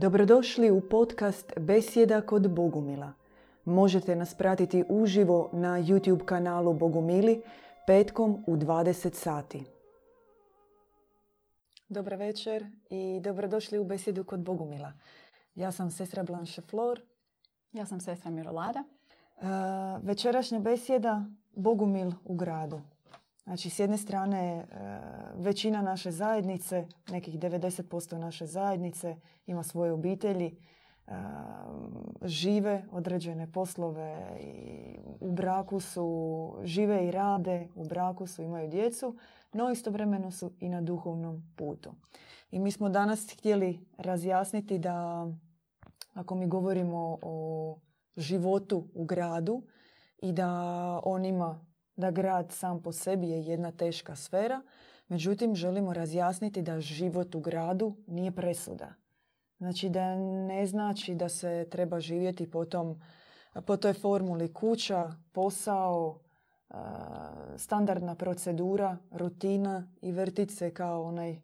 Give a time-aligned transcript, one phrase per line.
[0.00, 3.12] Dobrodošli u podcast Besjeda kod Bogumila.
[3.64, 7.42] Možete nas pratiti uživo na YouTube kanalu Bogumili
[7.86, 9.64] petkom u 20 sati.
[11.88, 14.92] Dobar večer i dobrodošli u Besjedu kod Bogumila.
[15.54, 17.00] Ja sam sestra Blanche Flor.
[17.72, 18.84] Ja sam sestra Mirolada.
[19.36, 19.46] Uh,
[20.02, 21.24] večerašnja besjeda
[21.54, 22.80] Bogumil u gradu.
[23.48, 29.16] Znači, s jedne strane, uh, većina naše zajednice, nekih 90% naše zajednice,
[29.46, 30.56] ima svoje obitelji,
[31.06, 31.14] uh,
[32.22, 39.16] žive određene poslove i u braku su, žive i rade, u braku su, imaju djecu,
[39.52, 41.92] no istovremeno su i na duhovnom putu.
[42.50, 45.26] I mi smo danas htjeli razjasniti da
[46.14, 47.78] ako mi govorimo o
[48.16, 49.62] životu u gradu
[50.22, 50.50] i da
[51.04, 51.67] on ima,
[51.98, 54.62] da grad sam po sebi je jedna teška sfera,
[55.08, 58.94] međutim želimo razjasniti da život u gradu nije presuda.
[59.58, 60.16] Znači da
[60.46, 63.00] ne znači da se treba živjeti po, tom,
[63.66, 66.20] po toj formuli kuća, posao,
[67.56, 71.40] standardna procedura, rutina i vrtit se kao onaj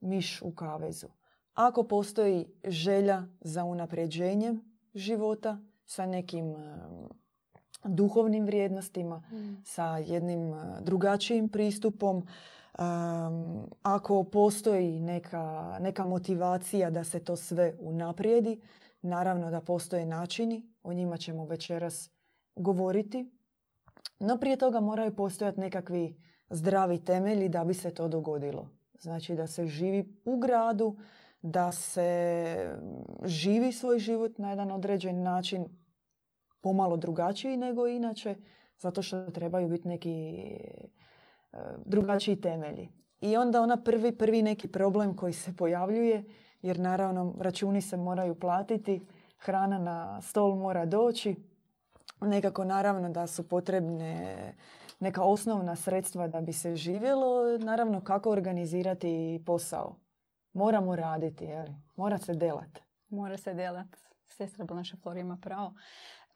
[0.00, 1.08] miš u kavezu.
[1.54, 6.54] Ako postoji želja za unapređenjem života sa nekim
[7.84, 9.62] duhovnim vrijednostima, Mm.
[9.64, 12.26] sa jednim drugačijim pristupom,
[13.82, 15.42] ako postoji neka,
[15.80, 18.60] neka motivacija da se to sve unaprijedi,
[19.02, 22.10] naravno da postoje načini, o njima ćemo večeras
[22.56, 23.30] govoriti.
[24.20, 26.16] No prije toga moraju postojati nekakvi
[26.50, 28.68] zdravi temelji da bi se to dogodilo.
[29.00, 30.96] Znači da se živi u gradu,
[31.42, 32.56] da se
[33.24, 35.66] živi svoj život na jedan određen način
[36.60, 38.36] pomalo drugačiji nego inače,
[38.78, 40.44] zato što trebaju biti neki
[41.84, 42.88] drugačiji temelji.
[43.20, 46.24] I onda ona prvi, prvi neki problem koji se pojavljuje,
[46.62, 49.06] jer naravno računi se moraju platiti,
[49.38, 51.36] hrana na stol mora doći,
[52.20, 54.36] nekako naravno da su potrebne
[55.00, 59.96] neka osnovna sredstva da bi se živjelo, naravno kako organizirati posao.
[60.52, 61.66] Moramo raditi, jel?
[61.96, 62.78] mora se delat.
[63.08, 63.86] Mora se delat.
[64.26, 65.74] Sestra Blanche Flor ima pravo.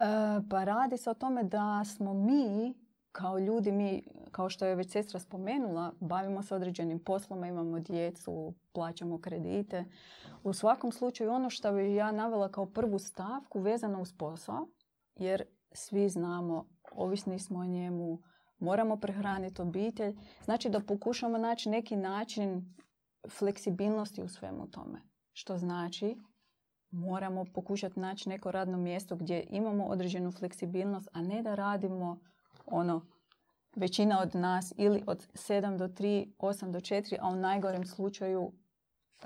[0.02, 2.74] E, pa radi se o tome da smo mi
[3.12, 8.54] kao ljudi, mi, kao što je već sestra spomenula, bavimo se određenim posloma, imamo djecu,
[8.72, 9.84] plaćamo kredite.
[10.44, 14.68] U svakom slučaju ono što bi ja navela kao prvu stavku vezano uz posao,
[15.16, 15.42] jer
[15.72, 18.18] svi znamo, ovisni smo o njemu,
[18.58, 20.16] moramo prehraniti obitelj.
[20.44, 22.74] Znači da pokušamo naći neki način
[23.30, 25.02] fleksibilnosti u svemu tome.
[25.32, 26.16] Što znači
[26.92, 32.18] moramo pokušati naći neko radno mjesto gdje imamo određenu fleksibilnost, a ne da radimo
[32.66, 33.06] ono
[33.76, 38.52] većina od nas ili od 7 do 3, 8 do 4, a u najgorem slučaju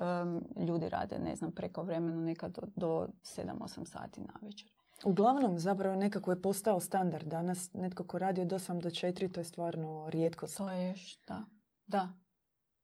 [0.01, 4.71] um, ljudi rade, ne znam, preko vremenu nekad do, do 7-8 sati na večer.
[5.05, 7.27] Uglavnom, zapravo nekako je postao standard.
[7.27, 10.47] Danas netko ko radi od 8 do 4, to je stvarno rijetko.
[10.57, 10.95] To je,
[11.27, 11.45] da.
[11.87, 12.09] Da.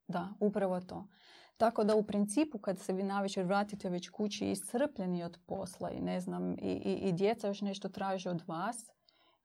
[0.09, 1.09] Da, upravo to.
[1.62, 6.00] Tako da u principu kad se vi navečer vratite već kući iscrpljeni od posla i
[6.00, 8.90] ne znam, i, i, i djeca još nešto traže od vas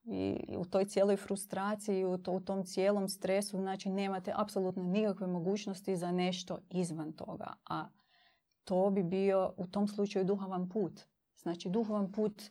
[0.04, 5.28] i, u toj cijeloj frustraciji, u, to, u tom cijelom stresu, znači nemate apsolutno nikakve
[5.28, 7.54] mogućnosti za nešto izvan toga.
[7.70, 7.88] A
[8.64, 11.02] to bi bio u tom slučaju duhovan put.
[11.36, 12.44] Znači duhovan put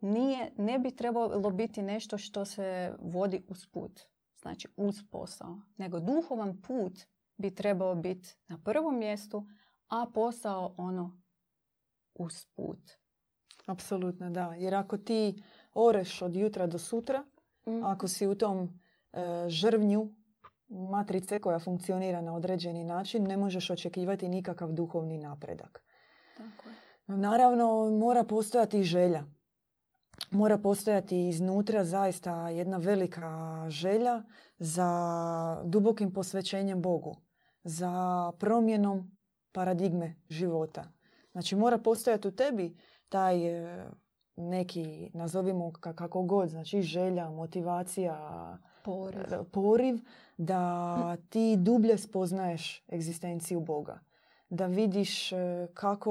[0.00, 4.00] nije, ne bi trebalo biti nešto što se vodi uz put.
[4.42, 5.60] Znači uz posao.
[5.76, 6.92] Nego duhovan put
[7.38, 9.46] bi trebao biti na prvom mjestu,
[9.88, 11.20] a posao ono
[12.14, 12.90] uz put.
[13.66, 14.54] Apsolutno, da.
[14.54, 15.42] Jer ako ti
[15.74, 17.24] oreš od jutra do sutra,
[17.68, 17.84] Mm.
[17.84, 18.80] ako si u tom
[19.12, 20.10] e, žrvnju
[20.68, 25.82] matrice koja funkcionira na određeni način, ne možeš očekivati nikakav duhovni napredak.
[26.36, 26.74] Tako je.
[27.06, 29.24] No, Naravno, mora postojati želja.
[30.30, 34.22] Mora postojati iznutra zaista jedna velika želja
[34.58, 37.16] za dubokim posvećenjem Bogu,
[37.68, 39.10] za promjenom
[39.52, 40.84] paradigme života.
[41.32, 42.76] Znači mora postojati u tebi
[43.08, 43.84] taj e,
[44.36, 49.20] neki, nazovimo kako god, znači želja, motivacija, Poriv.
[49.20, 49.98] e, poriv
[50.36, 54.00] da ti dublje spoznaješ egzistenciju Boga.
[54.50, 55.36] Da vidiš e,
[55.74, 56.10] kako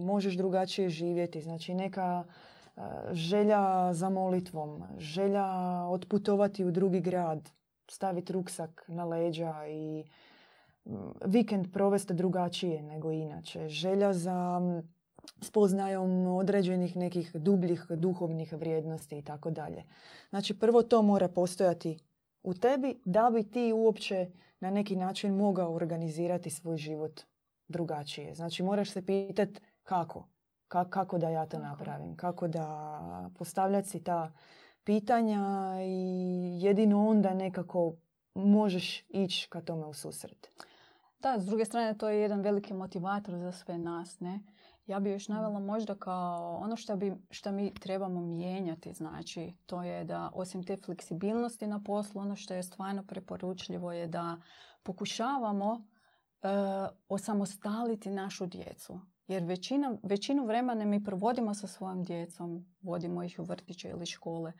[0.00, 1.42] možeš drugačije živjeti.
[1.42, 2.24] Znači neka
[3.12, 5.46] želja za molitvom, želja
[5.88, 7.50] otputovati u drugi grad,
[7.88, 10.04] staviti ruksak na leđa i
[11.24, 13.68] vikend provesti drugačije nego inače.
[13.68, 14.82] Želja za mm,
[15.40, 19.84] spoznajom određenih nekih dubljih duhovnih vrijednosti i tako dalje.
[20.30, 21.98] Znači prvo to mora postojati
[22.42, 24.30] u tebi da bi ti uopće
[24.60, 27.20] na neki način mogao organizirati svoj život
[27.68, 28.34] drugačije.
[28.34, 30.26] Znači moraš se pitati Kako?
[30.68, 32.16] kako da ja to napravim?
[32.16, 34.32] Kako da postavljati si ta
[34.84, 35.40] pitanja
[35.82, 37.94] i jedino onda nekako
[38.34, 40.50] možeš ići ka tome u susret.
[41.18, 44.40] Da, s druge strane to je jedan veliki motivator za sve nas, ne?
[44.86, 49.82] Ja bi još navela možda kao ono što, bi, što mi trebamo mijenjati, znači to
[49.82, 54.36] je da osim te fleksibilnosti na poslu, ono što je stvarno preporučljivo je da
[54.82, 55.80] pokušavamo uh,
[57.08, 59.00] osamostaliti našu djecu.
[59.26, 64.52] Jer većina, većinu vremena mi provodimo sa svojom djecom, vodimo ih u vrtiće ili škole,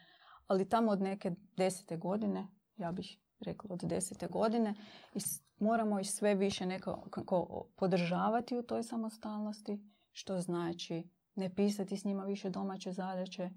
[0.47, 4.75] ali tamo od neke desete godine, ja bih rekla od desete godine,
[5.15, 5.19] i
[5.59, 9.81] moramo ih sve više nekako podržavati u toj samostalnosti,
[10.13, 13.51] što znači ne pisati s njima više domaće zadaće,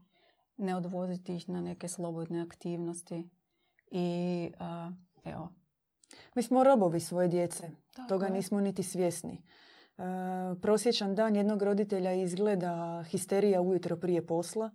[0.58, 3.30] ne odvoziti ih na neke slobodne aktivnosti.
[3.92, 4.52] I
[5.24, 5.50] evo.
[6.36, 7.72] Mi smo robovi svoje djece.
[8.10, 9.34] Toga nismo niti svjesni.
[9.34, 10.02] E,
[10.62, 14.72] prosječan dan jednog roditelja izgleda histerija ujutro prije posla,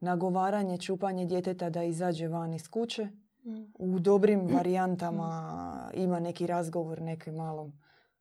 [0.00, 3.08] nagovaranje, čupanje djeteta da izađe van iz kuće.
[3.78, 7.70] U dobrim varijantama ima neki razgovor, neki malo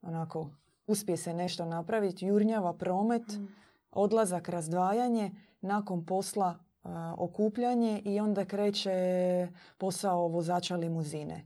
[0.02, 0.50] onako
[0.88, 3.48] uspije se nešto napraviti, jurnjava promet, mm.
[3.92, 5.32] odlazak, razdvajanje,
[5.62, 6.56] nakon posla
[7.18, 11.46] okupljanje i onda kreće posao vozača limuzine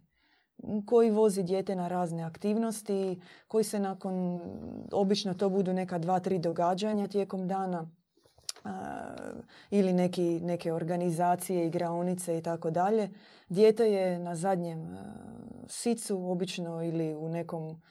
[0.86, 4.42] koji vozi dijete na razne aktivnosti, koji se nakon,
[4.92, 7.90] obično to budu neka dva, tri događanja tijekom dana
[9.70, 13.10] ili neki, neke organizacije, igraonice i tako dalje.
[13.50, 14.98] Dijete je na zadnjem
[15.68, 17.82] sicu, obično ili u nekom,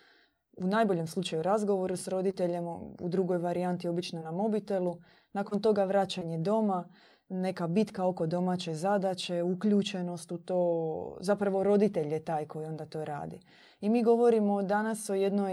[0.57, 2.69] u najboljem slučaju razgovoru s roditeljem,
[3.01, 4.99] u drugoj varijanti obično na mobitelu.
[5.33, 6.89] Nakon toga vraćanje doma,
[7.29, 13.05] neka bitka oko domaće zadaće, uključenost u to, zapravo roditelj je taj koji onda to
[13.05, 13.41] radi.
[13.81, 15.53] I mi govorimo danas o jednoj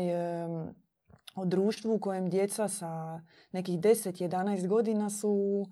[1.35, 3.21] o društvu u kojem djeca sa
[3.51, 5.65] nekih 10-11 godina su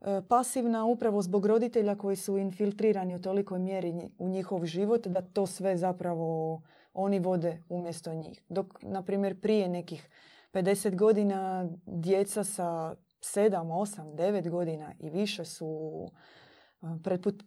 [0.00, 5.22] e, pasivna upravo zbog roditelja koji su infiltrirani u tolikoj mjeri u njihov život da
[5.22, 6.62] to sve zapravo
[6.94, 8.42] oni vode umjesto njih.
[8.48, 10.08] Dok, na primjer, prije nekih
[10.52, 16.10] 50 godina djeca sa sedam, osam, devet godina i više su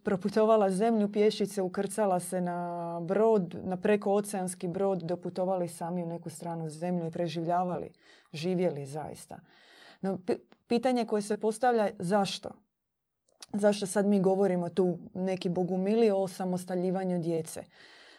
[0.02, 6.68] proputovala zemlju pješice, ukrcala se na brod, na prekooceanski brod, doputovali sami u neku stranu
[6.68, 7.90] zemlju i preživljavali,
[8.32, 9.40] živjeli zaista.
[10.00, 10.18] No,
[10.66, 12.50] pitanje koje se postavlja zašto?
[13.52, 17.64] Zašto sad mi govorimo tu neki bogumili o samostaljivanju djece?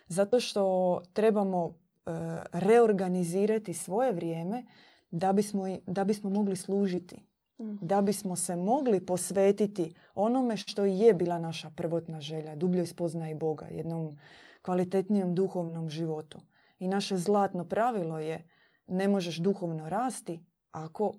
[0.08, 2.12] Zato što trebamo e,
[2.52, 4.66] reorganizirati svoje vrijeme
[5.12, 7.24] da bismo, da bismo mogli služiti.
[7.57, 13.65] Da bismo se mogli posvetiti onome što je bila naša prvotna želja, dubljoj spoznaji Boga,
[13.65, 14.18] jednom
[14.62, 16.39] kvalitetnijem duhovnom životu.
[16.80, 18.50] I naše zlatno pravilo je
[18.88, 21.13] ne možeš duhovno rasti ako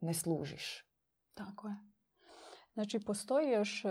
[0.00, 0.84] ne služiš.
[1.34, 1.76] Tako je.
[2.74, 3.90] Znači, postoji još, uh,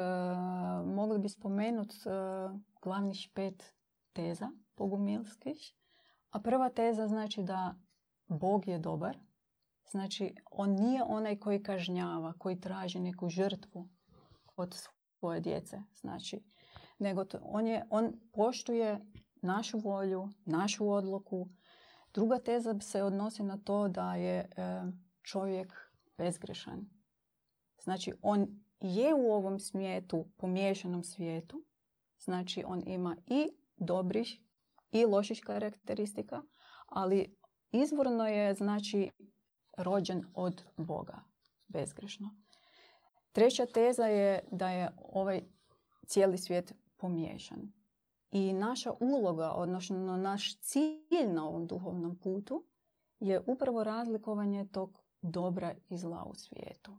[0.85, 3.73] mogli bi spomenuti uh, glavnih pet
[4.13, 5.73] teza bogumilskih.
[6.29, 7.75] A prva teza znači da
[8.27, 9.17] Bog je dobar,
[9.91, 13.89] Znači, on nije onaj koji kažnjava, koji traži neku žrtvu
[14.55, 14.75] od
[15.19, 15.81] svoje djece.
[15.93, 16.43] Znači,
[16.99, 19.05] nego to, on, je, on poštuje
[19.41, 21.49] našu volju, našu odluku.
[22.13, 24.47] Druga teza se odnosi na to da je e,
[25.21, 25.73] čovjek
[26.17, 26.89] bezgrešan.
[27.83, 28.47] Znači, on
[28.81, 31.63] je u ovom svijetu, pomiješanom svijetu.
[32.19, 34.41] Znači, on ima i dobrih
[34.91, 36.41] i loših karakteristika,
[36.85, 37.37] ali
[37.71, 39.11] izvorno je, znači,
[39.77, 41.19] rođen od Boga,
[41.67, 42.35] bezgrešno.
[43.31, 45.41] Treća teza je da je ovaj
[46.05, 47.71] cijeli svijet pomiješan.
[48.31, 52.65] I naša uloga, odnosno naš cilj na ovom duhovnom putu
[53.19, 56.97] je upravo razlikovanje tog dobra i zla u svijetu.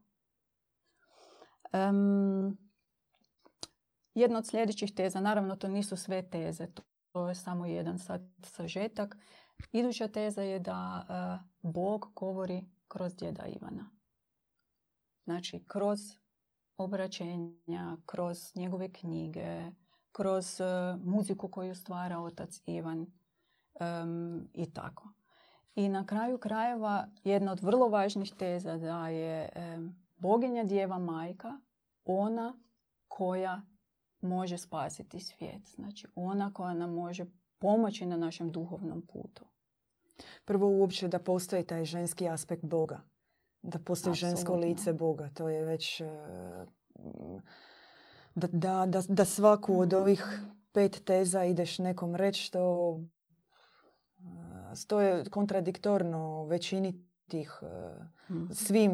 [1.72, 2.58] Um,
[4.14, 6.66] jedna od sljedećih teza, naravno to nisu sve teze,
[7.12, 9.16] to je samo jedan sad sažetak,
[9.72, 13.90] Iduća teza je da e, Bog govori kroz djeda Ivana.
[15.24, 15.98] Znači, kroz
[16.76, 19.70] obraćenja, kroz njegove knjige,
[20.12, 20.64] kroz e,
[21.04, 23.06] muziku koju stvara otac Ivan
[24.54, 25.12] i tako.
[25.74, 29.48] I na kraju krajeva jedna od vrlo važnih teza da je
[30.16, 31.60] boginja djeva majka
[32.04, 32.54] ona
[33.08, 33.62] koja
[34.20, 35.68] može spasiti svijet.
[35.74, 37.24] Znači ona koja nam može
[37.58, 39.44] pomoći na našem duhovnom putu.
[40.44, 43.00] Prvo uopće da postoji taj ženski aspekt Boga.
[43.62, 45.30] Da postoji žensko lice Boga.
[45.34, 46.00] To je već...
[46.00, 46.06] E,
[48.34, 50.40] da, da, da, da svaku od ovih
[50.72, 52.94] pet teza ideš nekom reći što
[54.20, 57.60] e, to je kontradiktorno većini tih
[58.30, 58.52] mhm.
[58.52, 58.92] svim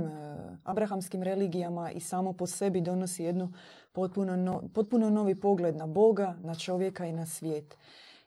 [0.65, 3.53] abrahamskim religijama i samo po sebi donosi jednu
[3.93, 7.77] potpuno, potpuno novi pogled na Boga, na čovjeka i na svijet.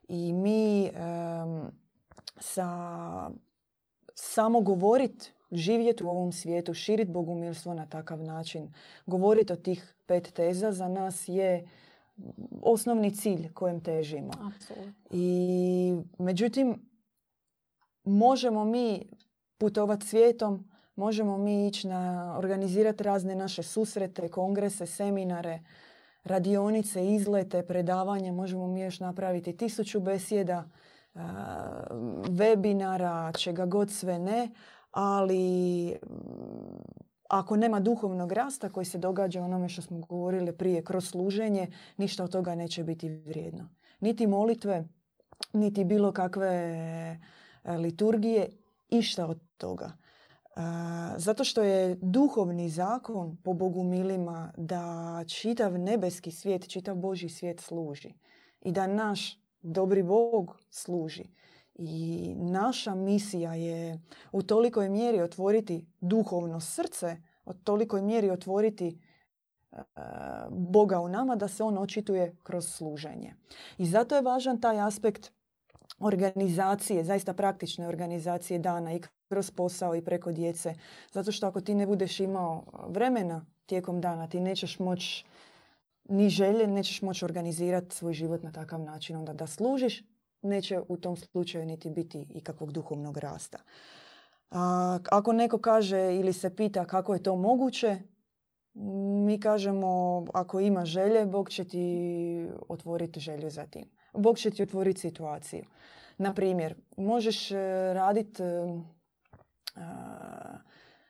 [0.07, 0.91] I mi
[2.39, 2.69] sa
[4.15, 8.73] samo govorit, živjeti u ovom svijetu, širiti bogumilstvo na takav način,
[9.05, 11.69] govoriti o tih pet teza za nas je
[12.61, 14.31] osnovni cilj kojem težimo.
[15.11, 16.89] I međutim,
[18.03, 19.07] možemo mi
[19.57, 25.59] putovati svijetom, možemo mi ići na organizirati razne naše susrete, kongrese, seminare,
[26.27, 30.69] radionice, izlete, predavanje, možemo mi još napraviti tisuću besjeda,
[32.29, 34.49] webinara, čega god sve ne,
[34.91, 35.93] ali
[37.29, 41.67] ako nema duhovnog rasta koji se događa onome što smo govorili prije kroz služenje,
[41.97, 43.69] ništa od toga neće biti vrijedno.
[43.99, 44.87] Niti molitve,
[45.53, 48.49] niti bilo kakve e, liturgije,
[48.89, 49.91] išta od toga.
[51.17, 57.59] Zato što je duhovni zakon po Bogu milima da čitav nebeski svijet, čitav Boži svijet
[57.59, 58.13] služi.
[58.61, 61.25] I da naš dobri Bog služi.
[61.75, 68.99] I naša misija je u tolikoj mjeri otvoriti duhovno srce, u tolikoj mjeri otvoriti
[70.49, 73.33] Boga u nama da se on očituje kroz služenje.
[73.77, 75.31] I zato je važan taj aspekt
[75.99, 80.73] organizacije, zaista praktične organizacije dana i kroz posao i preko djece.
[81.11, 85.25] Zato što ako ti ne budeš imao vremena tijekom dana, ti nećeš moći
[86.09, 89.15] ni želje, nećeš moći organizirati svoj život na takav način.
[89.15, 90.03] Onda da služiš,
[90.41, 93.57] neće u tom slučaju niti biti ikakvog duhovnog rasta.
[94.51, 97.97] A, ako neko kaže ili se pita kako je to moguće,
[99.25, 103.85] mi kažemo ako ima želje, Bog će ti otvoriti želju za tim.
[104.13, 105.65] Bog će ti otvoriti situaciju.
[106.17, 107.57] Na primjer, možeš e,
[107.93, 108.45] raditi e,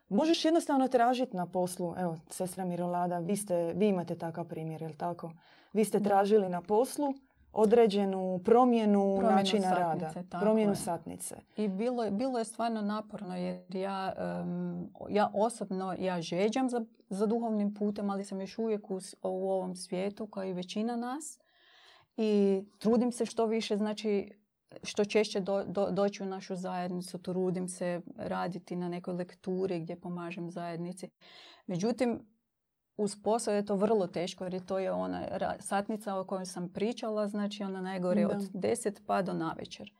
[0.09, 4.93] Možeš jednostavno tražiti na poslu, evo, sestra Mirolada, vi, ste, vi imate takav primjer, jel
[4.97, 5.31] tako?
[5.73, 7.13] Vi ste tražili na poslu
[7.53, 11.35] određenu promjenu, načina rada, promjenu satnice.
[11.57, 14.13] I bilo je, bilo je stvarno naporno jer ja,
[15.09, 19.75] ja osobno ja žeđam za, za duhovnim putem, ali sam još uvijek u, u ovom
[19.75, 21.39] svijetu kao i većina nas
[22.17, 24.36] i trudim se što više znači
[24.83, 29.99] što češće do, do, doći u našu zajednicu, trudim se raditi na nekoj lekturi gdje
[29.99, 31.09] pomažem zajednici.
[31.67, 32.19] Međutim,
[32.97, 35.21] uz posao je to vrlo teško jer to je ona
[35.59, 39.91] satnica o kojoj sam pričala, znači ona najgore od 10 pa do navečer.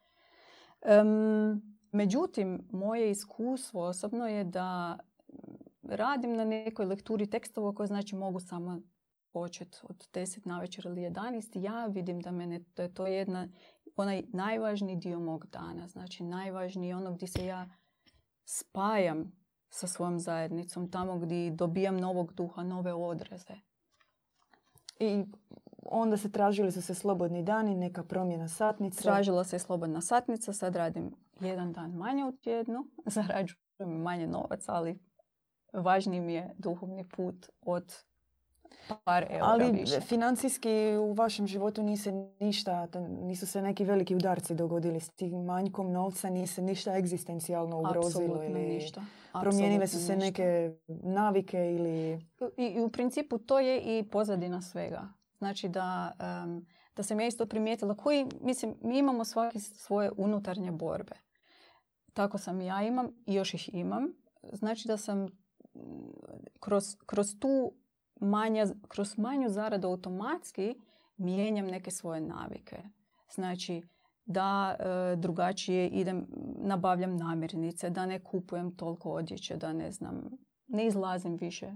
[1.02, 4.98] Um, međutim, moje iskustvo osobno je da
[5.84, 8.82] radim na nekoj lekturi tekstova koje znači mogu samo
[9.34, 11.64] početi od 10 navečer ili 11.
[11.64, 13.48] Ja vidim da mene da je to jedna
[13.96, 15.88] onaj najvažniji dio mog dana.
[15.88, 17.70] Znači najvažniji ono gdje se ja
[18.46, 19.32] spajam
[19.70, 23.54] sa svojom zajednicom, tamo gdje dobijam novog duha, nove odraze.
[25.00, 25.26] I
[25.86, 29.02] onda se tražili su se slobodni dani, neka promjena satnice.
[29.02, 35.00] Tražila se slobodna satnica, sad radim jedan dan manje u tjednu, zarađujem manje novaca, ali
[35.74, 37.96] važniji mi je duhovni put od
[39.04, 40.02] par eura Ali više.
[40.02, 42.88] financijski u vašem životu nise ništa,
[43.22, 48.44] nisu se neki veliki udarci dogodili s tim manjkom novca, nije se ništa egzistencijalno ugrozilo
[48.44, 49.02] ili ništa.
[49.42, 52.14] promijenile su se neke navike ili...
[52.58, 55.08] I, I, u principu to je i pozadina svega.
[55.38, 56.12] Znači da,
[56.96, 61.16] da sam ja isto primijetila koji, mislim, mi imamo svaki svoje unutarnje borbe.
[62.14, 64.08] Tako sam ja imam i još ih imam.
[64.54, 65.28] Znači da sam
[66.60, 67.74] kroz, kroz tu
[68.20, 70.76] manja, kroz manju zaradu automatski
[71.18, 72.78] mijenjam neke svoje navike.
[73.36, 73.82] Znači
[74.26, 80.30] da e, drugačije idem, nabavljam namirnice, da ne kupujem toliko odjeće, da ne znam,
[80.68, 81.72] ne izlazim više.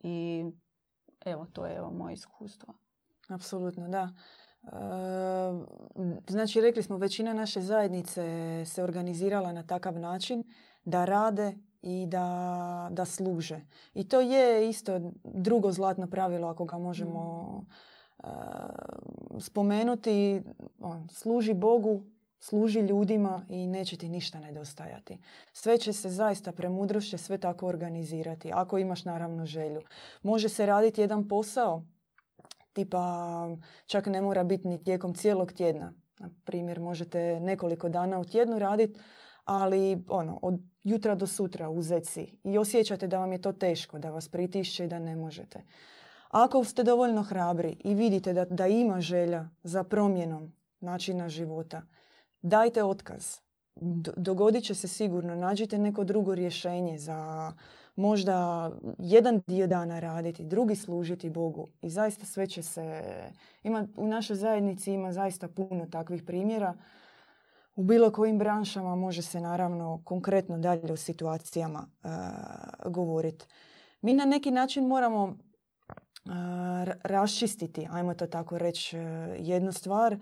[0.00, 0.44] I
[1.24, 2.74] evo, to je evo moje iskustvo.
[3.28, 4.14] Apsolutno, da.
[4.62, 4.68] E,
[6.28, 8.22] znači, rekli smo, većina naše zajednice
[8.66, 10.44] se organizirala na takav način
[10.84, 13.60] da rade i da, da služe.
[13.94, 17.44] I to je isto drugo zlatno pravilo ako ga možemo
[18.22, 19.40] mm.
[19.40, 20.42] spomenuti.
[20.80, 22.02] On, služi Bogu,
[22.40, 25.18] služi ljudima i neće ti ništa nedostajati.
[25.52, 29.80] Sve će se zaista premudrošće sve tako organizirati, ako imaš naravno želju.
[30.22, 31.82] Može se raditi jedan posao,
[32.72, 33.56] tipa
[33.86, 35.92] čak ne mora biti ni tijekom cijelog tjedna.
[36.18, 39.00] Na primjer, možete nekoliko dana u tjednu raditi,
[39.48, 43.98] ali ono, od jutra do sutra u zeci i osjećate da vam je to teško,
[43.98, 45.62] da vas pritišće i da ne možete.
[46.30, 51.82] Ako ste dovoljno hrabri i vidite da, da ima želja za promjenom načina života,
[52.42, 53.36] dajte otkaz.
[54.16, 55.34] dogodit će se sigurno.
[55.34, 57.52] Nađite neko drugo rješenje za
[57.96, 61.68] možda jedan dio dana raditi, drugi služiti Bogu.
[61.82, 63.02] I zaista sve će se...
[63.62, 66.74] Ima, u našoj zajednici ima zaista puno takvih primjera.
[67.78, 72.10] U bilo kojim branšama može se naravno konkretno dalje u situacijama uh,
[72.92, 73.46] govoriti.
[74.00, 75.34] Mi na neki način moramo uh,
[77.02, 79.04] raščistiti, ajmo to tako reći, uh,
[79.38, 80.16] jednu stvar,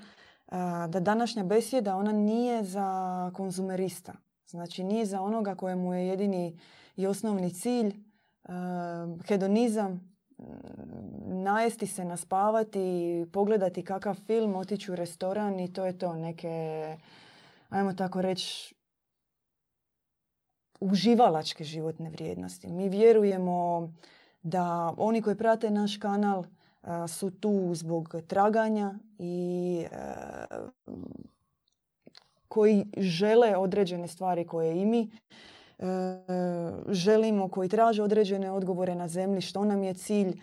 [0.88, 4.12] da današnja besjeda ona nije za konzumerista.
[4.46, 6.58] Znači nije za onoga kojemu je jedini
[6.96, 7.94] i osnovni cilj
[9.28, 10.16] hedonizam,
[11.26, 16.14] najesti se, naspavati, pogledati kakav film, otići u restoran i to je to.
[16.14, 16.96] Neke,
[17.68, 18.74] ajmo tako reći,
[20.80, 22.72] uživalačke životne vrijednosti.
[22.72, 23.88] Mi vjerujemo
[24.42, 26.44] da oni koji prate naš kanal
[27.08, 29.86] su tu zbog traganja i
[32.48, 35.10] koji žele određene stvari koje i mi
[35.78, 35.84] e,
[36.88, 40.40] želimo, koji traže određene odgovore na zemlji, što nam je cilj,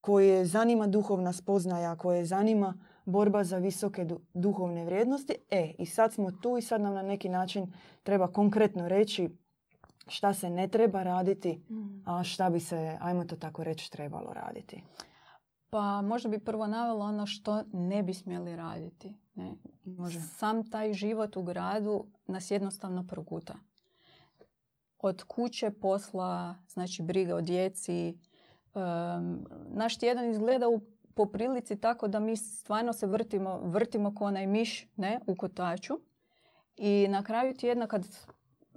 [0.00, 2.74] koje zanima duhovna spoznaja, koje zanima
[3.10, 5.34] borba za visoke duhovne vrijednosti.
[5.50, 9.28] E, i sad smo tu i sad nam na neki način treba konkretno reći
[10.10, 12.02] šta se ne treba raditi, mm.
[12.06, 14.82] a šta bi se, ajmo to tako reći, trebalo raditi.
[15.70, 19.14] Pa možda bi prvo navela ono što ne bi smjeli raditi.
[19.34, 19.54] Ne?
[19.84, 20.20] Može.
[20.20, 23.54] Sam taj život u gradu nas jednostavno proguta.
[24.98, 28.18] Od kuće, posla, znači briga o djeci.
[28.74, 30.80] Um, naš tjedan izgleda u
[31.14, 35.94] po prilici tako da mi stvarno se vrtimo, vrtimo ko onaj miš ne, u kotaču.
[36.76, 38.06] I na kraju tjedna kad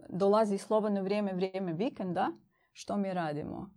[0.09, 2.27] dolazi slobodno vrijeme, vrijeme vikenda,
[2.73, 3.69] što mi radimo?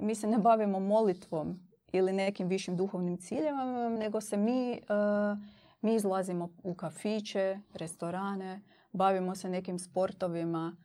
[0.00, 5.38] Mi se ne bavimo molitvom ili nekim višim duhovnim ciljevima, nego se mi, uh,
[5.80, 10.76] mi izlazimo u kafiće, restorane, bavimo se nekim sportovima.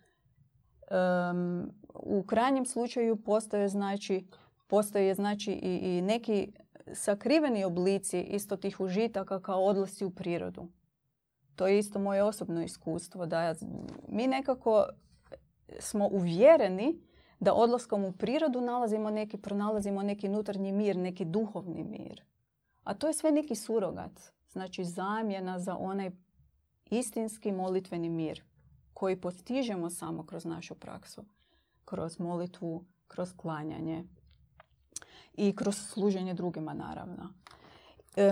[1.32, 4.28] Um, u krajnjem slučaju postoje znači,
[4.68, 6.52] postoje znači i, i neki
[6.94, 10.68] sakriveni oblici isto tih užitaka kao odlasci u prirodu.
[11.56, 13.56] To je isto moje osobno iskustvo da
[14.08, 14.88] mi nekako
[15.80, 17.02] smo uvjereni
[17.40, 22.24] da odlaskom u prirodu nalazimo neki, pronalazimo neki unutarnji mir, neki duhovni mir.
[22.84, 24.22] A to je sve neki surogat,
[24.52, 26.12] znači zamjena za onaj
[26.86, 28.44] istinski molitveni mir
[28.94, 31.26] koji postižemo samo kroz našu praksu,
[31.86, 34.04] kroz molitvu, kroz klanjanje
[35.38, 37.30] i kroz služenje drugima naravno.
[38.16, 38.32] E,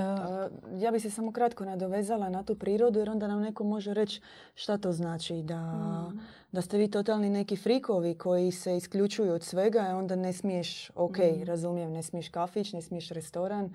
[0.78, 4.22] ja bi se samo kratko nadovezala na tu prirodu jer onda nam neko može reći
[4.56, 6.20] šta to znači da, mm.
[6.52, 10.92] da ste vi totalni neki frikovi koji se isključuju od svega i onda ne smiješ,
[10.96, 11.44] ok, mm.
[11.44, 13.74] razumijem, ne smiješ kafić, ne smiješ restoran.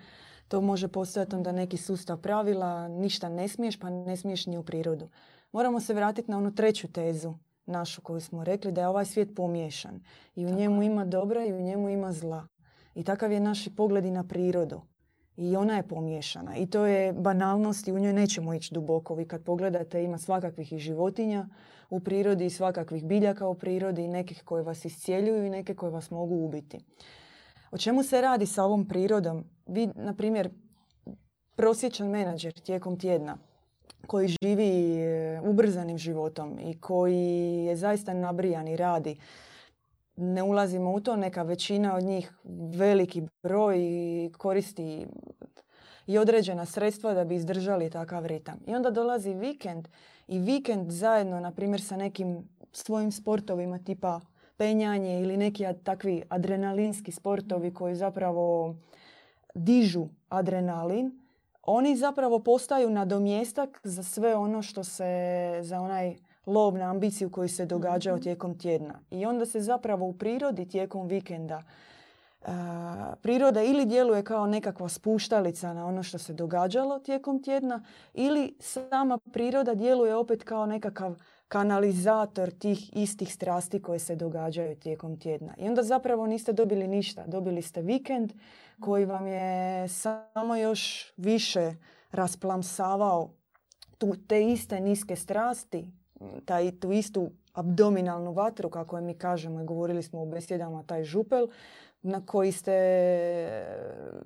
[0.48, 4.62] To može postojati onda neki sustav pravila, ništa ne smiješ pa ne smiješ ni u
[4.62, 5.08] prirodu.
[5.52, 7.34] Moramo se vratiti na onu treću tezu
[7.66, 10.00] našu koju smo rekli da je ovaj svijet pomiješan
[10.34, 12.46] i u njemu ima dobra i u njemu ima zla.
[13.00, 14.80] I takav je naš pogled i na prirodu.
[15.36, 16.56] I ona je pomiješana.
[16.56, 19.14] I to je banalnost i u njoj nećemo ići duboko.
[19.14, 21.48] Vi kad pogledate ima svakakvih i životinja
[21.90, 25.90] u prirodi i svakakvih biljaka u prirodi i nekih koje vas iscijeljuju i neke koje
[25.90, 26.78] vas mogu ubiti.
[27.70, 29.44] O čemu se radi sa ovom prirodom?
[29.66, 30.50] Vi, na primjer,
[31.56, 33.36] prosječan menadžer tijekom tjedna
[34.06, 39.16] koji živi e, ubrzanim životom i koji je zaista nabrijan i radi
[40.20, 42.32] ne ulazimo u to, neka većina od njih,
[42.74, 43.78] veliki broj
[44.38, 45.06] koristi
[46.06, 48.58] i određena sredstva da bi izdržali takav ritam.
[48.66, 49.88] I onda dolazi vikend
[50.28, 54.20] i vikend zajedno, na primjer, sa nekim svojim sportovima tipa
[54.56, 58.74] penjanje ili neki takvi adrenalinski sportovi koji zapravo
[59.54, 61.20] dižu adrenalin,
[61.62, 66.16] oni zapravo postaju nadomjestak za sve ono što se, za onaj
[66.50, 68.22] lov na ambiciju koji se događao mhm.
[68.22, 68.94] tijekom tjedna.
[69.10, 71.62] I onda se zapravo u prirodi tijekom vikenda
[73.22, 77.84] priroda ili djeluje kao nekakva spuštalica na ono što se događalo tijekom tjedna
[78.14, 81.16] ili sama priroda djeluje opet kao nekakav
[81.48, 85.54] kanalizator tih istih strasti koje se događaju tijekom tjedna.
[85.58, 87.24] I onda zapravo niste dobili ništa.
[87.26, 88.32] Dobili ste vikend
[88.80, 91.74] koji vam je samo još više
[92.10, 93.30] rasplamsavao
[93.98, 95.99] tu, te iste niske strasti
[96.44, 101.04] taj, tu istu abdominalnu vatru, kako je mi kažemo i govorili smo u besjedama, taj
[101.04, 101.48] župel,
[102.02, 102.74] na koji ste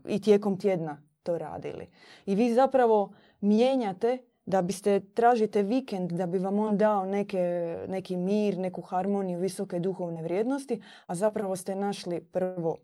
[0.08, 1.86] i tijekom tjedna to radili.
[2.26, 8.16] I vi zapravo mijenjate da biste, tražite vikend da bi vam on dao neke, neki
[8.16, 12.76] mir, neku harmoniju, visoke duhovne vrijednosti, a zapravo ste našli prvo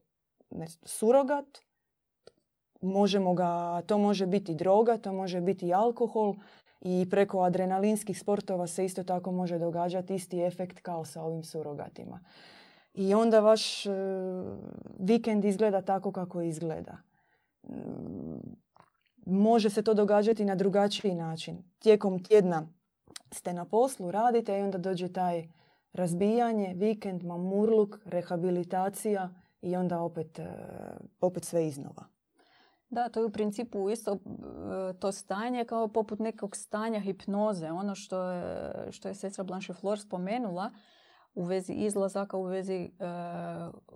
[0.82, 1.58] surogat,
[2.80, 6.34] možemo ga, to može biti droga, to može biti alkohol,
[6.80, 12.20] I preko adrenalinskih sportova se isto tako može događati isti efekt kao sa ovim surogatima.
[12.94, 13.90] I onda vaš e,
[14.98, 16.96] vikend izgleda tako kako izgleda.
[17.68, 17.74] Mm,
[19.26, 21.62] može se to događati na drugačiji način.
[21.78, 22.66] Tijekom tjedna
[23.32, 25.48] ste na poslu, radite i onda dođe taj
[25.92, 29.30] razbijanje, vikend, mamurluk, rehabilitacija
[29.62, 30.48] i onda opet, e,
[31.20, 32.19] opet sve iznova.
[32.90, 34.18] Da, to je u principu isto
[34.98, 37.70] to stanje kao poput nekog stanja hipnoze.
[37.70, 40.70] Ono što je, što je sestra Blanche Flor spomenula
[41.34, 42.90] u vezi izlazaka, u vezi e,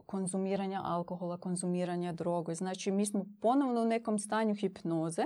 [0.06, 2.54] konzumiranja alkohola, konzumiranja droge.
[2.54, 5.24] Znači mi smo ponovno u nekom stanju hipnoze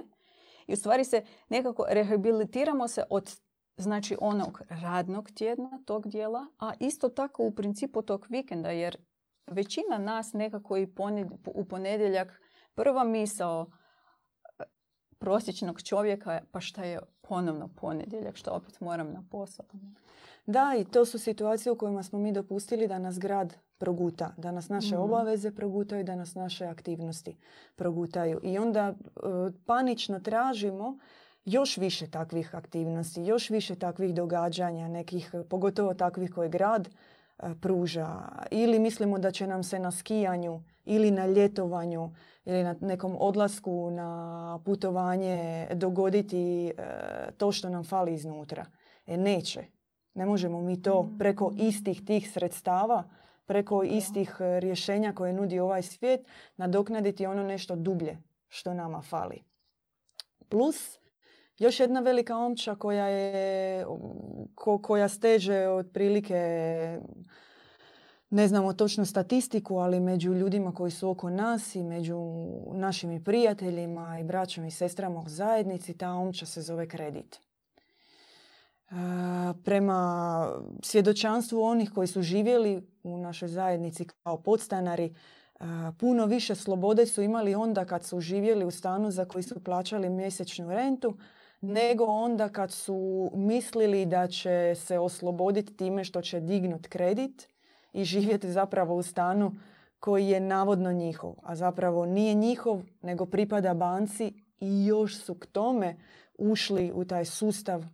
[0.67, 3.41] i u stvari se nekako rehabilitiramo se od
[3.77, 8.97] znači onog radnog tjedna, tog dijela, a isto tako u principu tog vikenda, jer
[9.47, 10.89] većina nas nekako i
[11.55, 12.41] u ponedjeljak
[12.79, 13.67] prva misao
[14.59, 14.63] e,
[15.19, 19.67] prosječnog čovjeka pa šta je ponovno ponedjeljak, što opet moram na posao.
[20.47, 24.53] Da, i to su situacije u kojima smo mi dopustili da nas grad proguta, da
[24.53, 25.01] nas naše mm.
[25.01, 27.37] obaveze progutaju, da nas naše aktivnosti
[27.77, 28.41] progutaju.
[28.43, 28.95] I onda e,
[29.67, 30.99] panično tražimo
[31.45, 36.89] još više takvih aktivnosti, još više takvih događanja, nekih, pogotovo takvih koje grad
[37.61, 38.09] pruža.
[38.51, 43.91] Ili mislimo da će nam se na skijanju ili na ljetovanju ili na nekom odlasku
[43.91, 46.73] na putovanje dogoditi e,
[47.37, 48.67] to što nam fali iznutra.
[49.07, 49.65] E neće.
[50.15, 51.19] Ne možemo mi to mm.
[51.19, 53.05] preko istih tih sredstava,
[53.47, 59.43] preko istih e, rješenja koje nudi ovaj svijet, nadoknaditi ono nešto dublje što nama fali.
[60.49, 60.98] Plus,
[61.59, 63.87] još jedna velika omča koja je,
[64.83, 66.39] koja steže otprilike
[68.31, 72.19] ne znamo točno statistiku, ali među ljudima koji su oko nas i među
[72.73, 77.41] našim prijateljima i braćom i sestrama u zajednici, ta omča se zove kredit.
[78.91, 78.95] E,
[79.65, 85.65] prema svjedočanstvu onih koji su živjeli u našoj zajednici kao podstanari, e,
[85.99, 90.11] puno više slobode su imali onda kad su živjeli u stanu za koji su plaćali
[90.11, 91.17] mjesečnu rentu,
[91.61, 97.49] nego onda kad su mislili da će se osloboditi time što će dignut kredit
[97.93, 99.53] i živjeti zapravo u stanu
[100.01, 105.47] koji je navodno njihov, a zapravo nije njihov, nego pripada banci i još su k
[105.47, 105.97] tome
[106.39, 107.85] ušli u taj sustav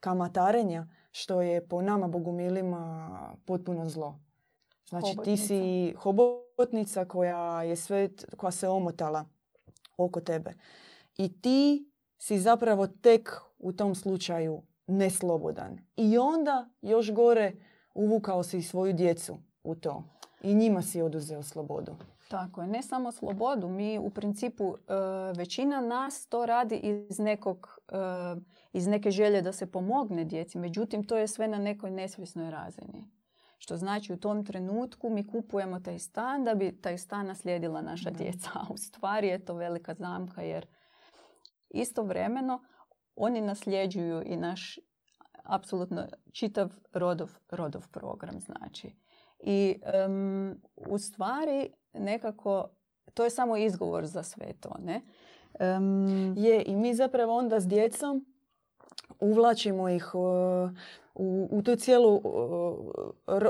[0.00, 4.20] kamatarenja, što je po nama bogumilima potpuno zlo.
[4.88, 9.24] Znači ti si hobotnica koja je sve, koja se omotala
[9.96, 10.54] oko tebe.
[11.16, 11.87] I ti
[12.18, 15.78] si zapravo tek u tom slučaju neslobodan.
[15.96, 17.52] I onda još gore
[17.94, 20.04] uvukao si svoju djecu u to.
[20.42, 21.96] I njima si oduzeo slobodu.
[22.28, 23.68] Tako je, ne samo slobodu.
[23.68, 24.92] Mi u principu, e,
[25.36, 27.96] većina nas to radi iz nekog, e,
[28.72, 30.58] iz neke želje da se pomogne djeci.
[30.58, 33.04] Međutim, to je sve na nekoj nesvjesnoj razini.
[33.58, 38.10] Što znači u tom trenutku mi kupujemo taj stan da bi taj stan naslijedila naša
[38.10, 38.50] djeca.
[38.54, 40.66] A u stvari je to velika zamka jer
[41.70, 42.64] istovremeno
[43.16, 44.78] oni nasljeđuju i naš
[45.42, 48.92] apsolutno čitav rodov, rodov program znači.
[49.40, 49.80] I
[50.76, 52.68] u stvari nekako
[53.14, 55.02] to je samo izgovor za sve to, ne?
[56.36, 58.26] je, i mi zapravo onda s djecom
[59.20, 60.14] uvlačimo ih
[61.14, 62.22] u, u tu cijelu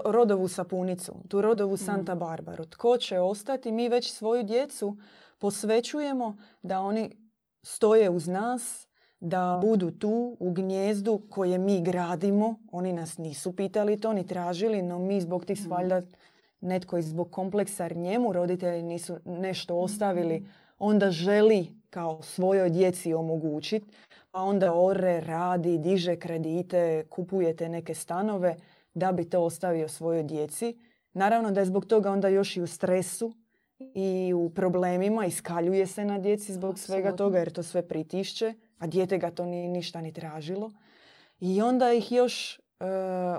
[0.04, 1.78] rodovu sapunicu, tu rodovu mm.
[1.78, 2.64] Santa Barbaru.
[2.64, 3.72] Tko će ostati?
[3.72, 4.96] Mi već svoju djecu
[5.38, 7.27] posvećujemo da oni
[7.62, 8.88] stoje uz nas,
[9.20, 12.54] da budu tu u gnjezdu koje mi gradimo.
[12.72, 15.70] Oni nas nisu pitali to ni tražili, no mi zbog tih mhm.
[15.70, 16.02] valjda
[16.60, 20.46] netko zbog kompleksa jer njemu roditelji nisu nešto ostavili,
[20.78, 23.86] onda želi kao svojoj djeci omogućiti,
[24.30, 28.56] pa onda ore, radi, diže kredite, kupujete neke stanove
[28.94, 30.78] da bi to ostavio svojoj djeci.
[31.12, 33.34] Naravno da je zbog toga onda još i u stresu
[33.94, 38.86] i u problemima, iskaljuje se na djeci zbog svega toga jer to sve pritišće a
[38.86, 40.72] dijete ga to ni, ništa ni tražilo.
[41.40, 42.86] I onda ih još, uh,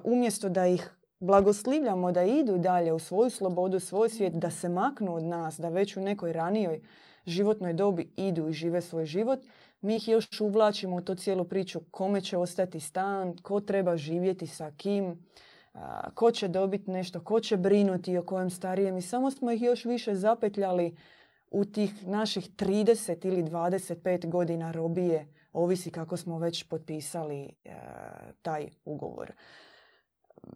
[0.04, 5.16] umjesto da ih blagoslivljamo da idu dalje u svoju slobodu, svoj svijet, da se maknu
[5.16, 6.82] od nas, da već u nekoj ranijoj
[7.26, 9.40] životnoj dobi idu i žive svoj život,
[9.82, 14.48] mi ih još uvlačimo u to cijelu priču kome će ostati stan, ko treba živjeti
[14.48, 15.28] sa kim,
[16.14, 19.86] ko će dobiti nešto, ko će brinuti o kojem starijem i samo smo ih još
[19.86, 20.96] više zapetljali
[21.52, 27.72] u tih naših 30 ili 25 godina robije, ovisi kako smo već potpisali e,
[28.42, 29.32] taj ugovor.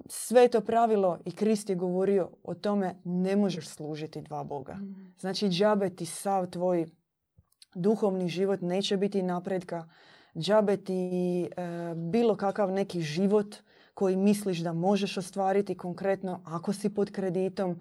[0.10, 4.73] Sve to pravilo i Krist je govorio o tome ne možeš služiti dva Boga.
[4.73, 5.13] Mm.
[5.19, 6.86] Znači džabe ti sav tvoj
[7.76, 9.89] duhovni život neće biti napretka,
[10.36, 11.49] džabe ti
[11.95, 13.56] bilo kakav neki život
[13.93, 17.79] koji misliš da možeš ostvariti konkretno ako si pod kreditom.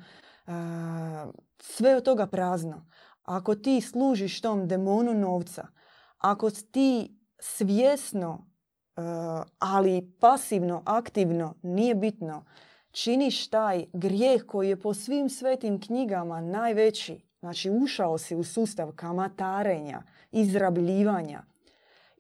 [1.59, 2.87] Sve od toga prazno.
[3.23, 5.67] Ako ti služiš tom demonu novca,
[6.19, 8.47] ako ti svjesno,
[9.59, 12.45] ali pasivno, aktivno, nije bitno,
[12.91, 18.93] činiš taj grijeh koji je po svim svetim knjigama najveći, znači ušao si u sustav
[18.97, 21.43] kamatarenja, izrabljivanja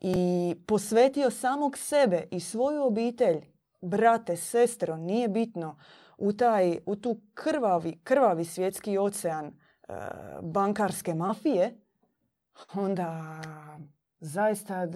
[0.01, 3.52] i posvetio samog sebe i svoju obitelj,
[3.83, 5.77] brate, sestro, nije bitno,
[6.19, 9.53] u, taj, u tu krvavi, krvavi svjetski ocean e,
[10.43, 11.81] bankarske mafije,
[12.75, 13.41] onda
[14.21, 14.87] zaista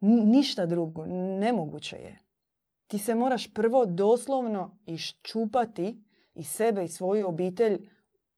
[0.00, 2.22] ništa drugo nemoguće je
[2.92, 7.88] ti se moraš prvo doslovno iščupati iz sebe i svoju obitelj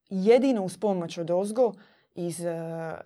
[0.08, 1.72] jedino uz pomoć od ozgo
[2.14, 3.00] iz, eh,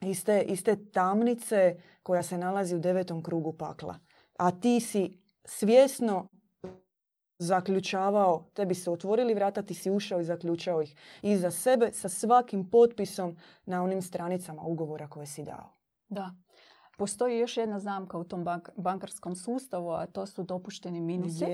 [0.00, 3.98] iz, te, iz te tamnice koja se nalazi u devetom krugu pakla.
[4.36, 6.28] A ti si svjesno
[7.38, 12.70] zaključavao, tebi se otvorili vrata, ti si ušao i zaključao ih iza sebe sa svakim
[12.70, 15.72] potpisom na onim stranicama ugovora koje si dao.
[16.08, 16.30] Da.
[16.98, 18.46] Postoji još jedna zamka u tom
[18.76, 21.44] bankarskom sustavu, a to su dopušteni minusi.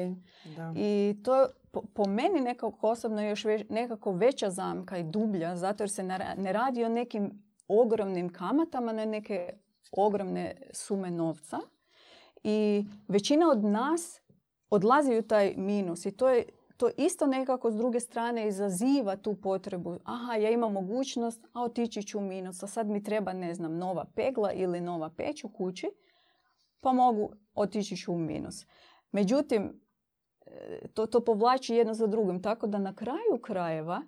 [0.77, 5.91] I to po, po meni nekako osobno još nekako veća zamka i dublja, zato jer
[5.91, 6.03] se
[6.37, 9.53] ne radi o nekim ogromnim kamatama na neke
[9.93, 11.59] ogromne sume novca.
[12.45, 14.21] I većina od nas
[14.71, 16.45] odlazi u taj minus i to je
[16.77, 19.99] to isto nekako s druge strane izaziva tu potrebu.
[20.05, 23.79] Aha, ja imam mogućnost, a otići ću u minus, a sad mi treba, ne znam,
[23.79, 25.91] nova pegla ili nova peć u kući,
[26.81, 28.67] pa mogu otići ću u minus.
[29.13, 29.81] Međutim,
[30.47, 34.03] e, to, to povlači jedno za drugim, tako da na kraju krajeva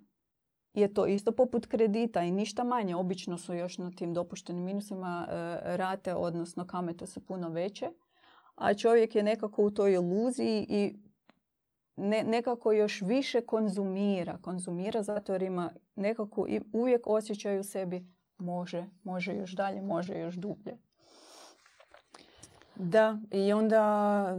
[0.75, 2.97] je to isto poput kredita i ništa manje.
[2.97, 5.33] Obično su još na tim dopuštenim minusima e,
[5.77, 7.91] rate, odnosno kamete su puno veće.
[8.57, 10.97] A čovjek je nekako u toj iluziji i
[11.97, 14.39] ne, nekako još više konzumira.
[14.43, 18.07] Konzumira zato jer ima nekako i uvijek osjećaju sebi
[18.39, 20.79] može, može još dalje, može još dublje.
[22.75, 24.37] Da, i onda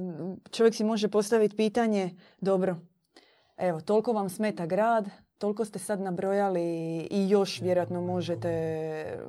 [0.51, 2.77] čovjek si može postaviti pitanje, dobro,
[3.57, 6.61] evo, toliko vam smeta grad, toliko ste sad nabrojali
[7.11, 9.19] i još vjerojatno možete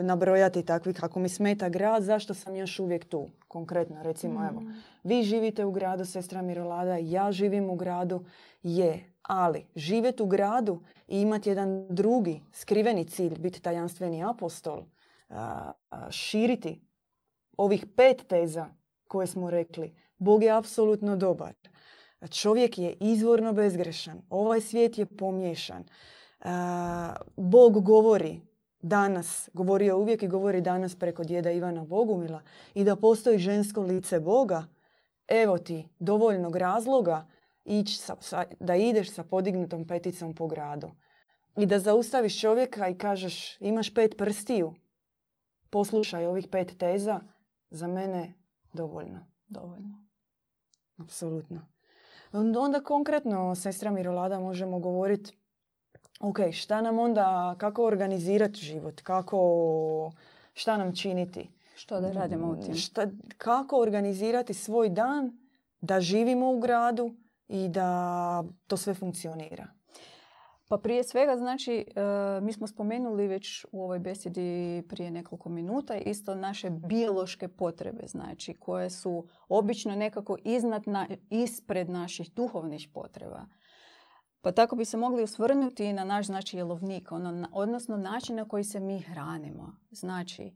[0.00, 3.28] nabrojati takvi kako mi smeta grad, zašto sam još uvijek tu?
[3.48, 4.74] Konkretno, recimo, evo, mm.
[5.02, 8.24] vi živite u gradu, sestra Mirolada, ja živim u gradu,
[8.62, 14.84] je, ali živjeti u gradu i imati jedan drugi skriveni cilj, biti tajanstveni apostol,
[16.10, 16.80] širiti
[17.56, 18.66] ovih pet teza
[19.08, 21.54] koje smo rekli, Bog je apsolutno dobar.
[22.30, 24.22] Čovjek je izvorno bezgrešan.
[24.30, 25.84] Ovaj svijet je pomiješan.
[27.36, 28.40] Bog govori
[28.82, 32.42] danas, govorio uvijek i govori danas preko djeda Ivana Bogumila
[32.74, 34.64] i da postoji žensko lice Boga,
[35.28, 37.26] evo ti dovoljnog razloga
[37.64, 40.90] ići sa, da ideš sa podignutom peticom po gradu.
[41.56, 44.74] I da zaustaviš čovjeka i kažeš imaš pet prstiju,
[45.70, 47.20] poslušaj ovih pet teza,
[47.70, 48.34] za mene
[48.72, 49.26] dovoljno.
[49.48, 50.06] Dovoljno.
[50.96, 51.71] Apsolutno.
[52.32, 55.32] Onda konkretno, sestra Mirolada, možemo govoriti
[56.20, 60.12] ok, šta nam onda, kako organizirati život, kako,
[60.52, 61.50] šta nam činiti.
[61.74, 62.74] Što da radimo u tim?
[62.74, 63.06] Šta,
[63.38, 65.38] kako organizirati svoj dan
[65.80, 67.14] da živimo u gradu
[67.48, 69.66] i da to sve funkcionira.
[70.72, 75.96] Pa prije svega, znači, e, mi smo spomenuli već u ovoj besedi prije nekoliko minuta
[75.96, 80.82] isto naše biološke potrebe, znači, koje su obično nekako iznad
[81.30, 83.46] ispred naših duhovnih potreba.
[84.40, 88.64] Pa tako bi se mogli osvrnuti na naš znači jelovnik, ono, odnosno način na koji
[88.64, 89.76] se mi hranimo.
[89.90, 90.52] Znači,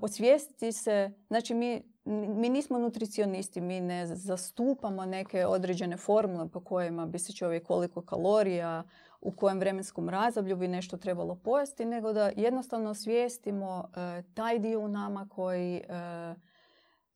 [0.00, 1.82] osvijestiti se, znači mi,
[2.28, 8.02] mi nismo nutricionisti, mi ne zastupamo neke određene formule po kojima bi se čovjek koliko
[8.02, 8.82] kalorija,
[9.20, 14.80] u kojem vremenskom razdoblju bi nešto trebalo pojesti, nego da jednostavno osvijestimo e, taj dio
[14.80, 15.82] u nama koji e,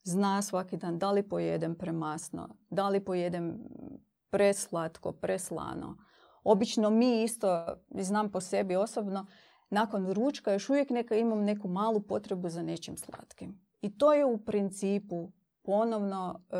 [0.03, 3.59] zna svaki dan da li pojedem premasno, da li pojedem
[4.31, 5.97] preslatko, preslano.
[6.45, 9.27] Obično mi isto, znam po sebi osobno,
[9.75, 13.61] nakon ručka još uvijek neka imam neku malu potrebu za nečim slatkim.
[13.83, 15.31] I to je u principu
[15.63, 16.57] ponovno e,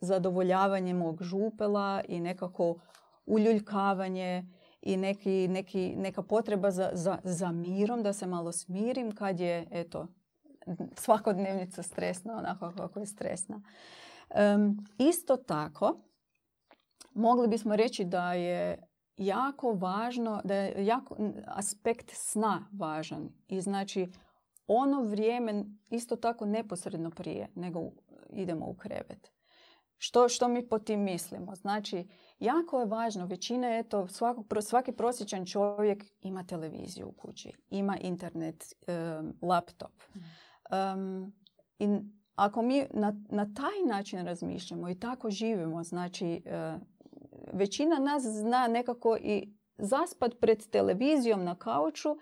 [0.00, 2.74] zadovoljavanje mog župela i nekako
[3.26, 4.44] uljuljkavanje
[4.82, 9.66] i neki, neki, neka potreba za, za, za mirom, da se malo smirim kad je,
[9.70, 10.06] eto,
[10.96, 13.62] svakodnevnica stresna, onako kako je stresna.
[14.98, 16.00] isto tako,
[17.14, 18.91] mogli bismo reći da je
[19.24, 23.28] jako važno, da je jako aspekt sna važan.
[23.48, 24.12] I znači
[24.66, 27.80] ono vrijeme isto tako neposredno prije nego
[28.30, 29.32] idemo u krevet.
[30.04, 31.54] Što, što mi po tim mislimo?
[31.54, 32.08] Znači,
[32.38, 34.06] jako je važno, većina je to,
[34.62, 38.64] svaki prosječan čovjek ima televiziju u kući, ima internet,
[39.42, 39.92] laptop.
[40.94, 41.32] Um,
[41.78, 41.86] I
[42.34, 46.82] ako mi na, na taj način razmišljamo i tako živimo, znači uh,
[47.52, 52.16] većina nas zna nekako i zaspat pred televizijom na kauču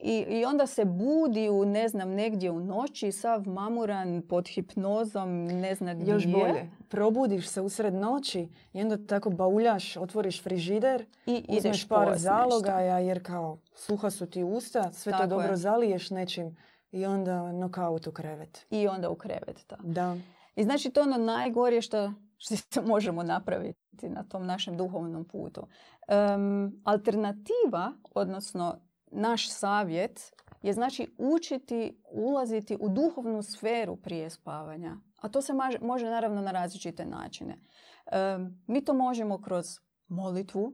[0.00, 5.44] i, i onda se budi u, ne znam, negdje u noći, sav mamuran pod hipnozom,
[5.44, 6.12] ne znam gdje.
[6.12, 6.70] Još bolje.
[6.88, 13.26] Probudiš se usred noći i onda tako bauljaš, otvoriš frižider, I uzmeš par zalogaja jer
[13.26, 16.56] kao suha su ti usta, sve to dobro zaliješ nečim
[16.92, 18.66] i onda nokaut u krevet.
[18.70, 19.76] I onda u krevet, da.
[19.82, 20.16] Da.
[20.56, 25.60] I znači to ono najgorije što, što možemo napraviti na tom našem duhovnom putu.
[25.60, 28.80] Um, alternativa, odnosno
[29.12, 34.96] naš savjet, je znači učiti ulaziti u duhovnu sferu prije spavanja.
[35.20, 37.56] A to se može naravno na različite načine.
[37.56, 39.66] Um, mi to možemo kroz
[40.08, 40.72] molitvu,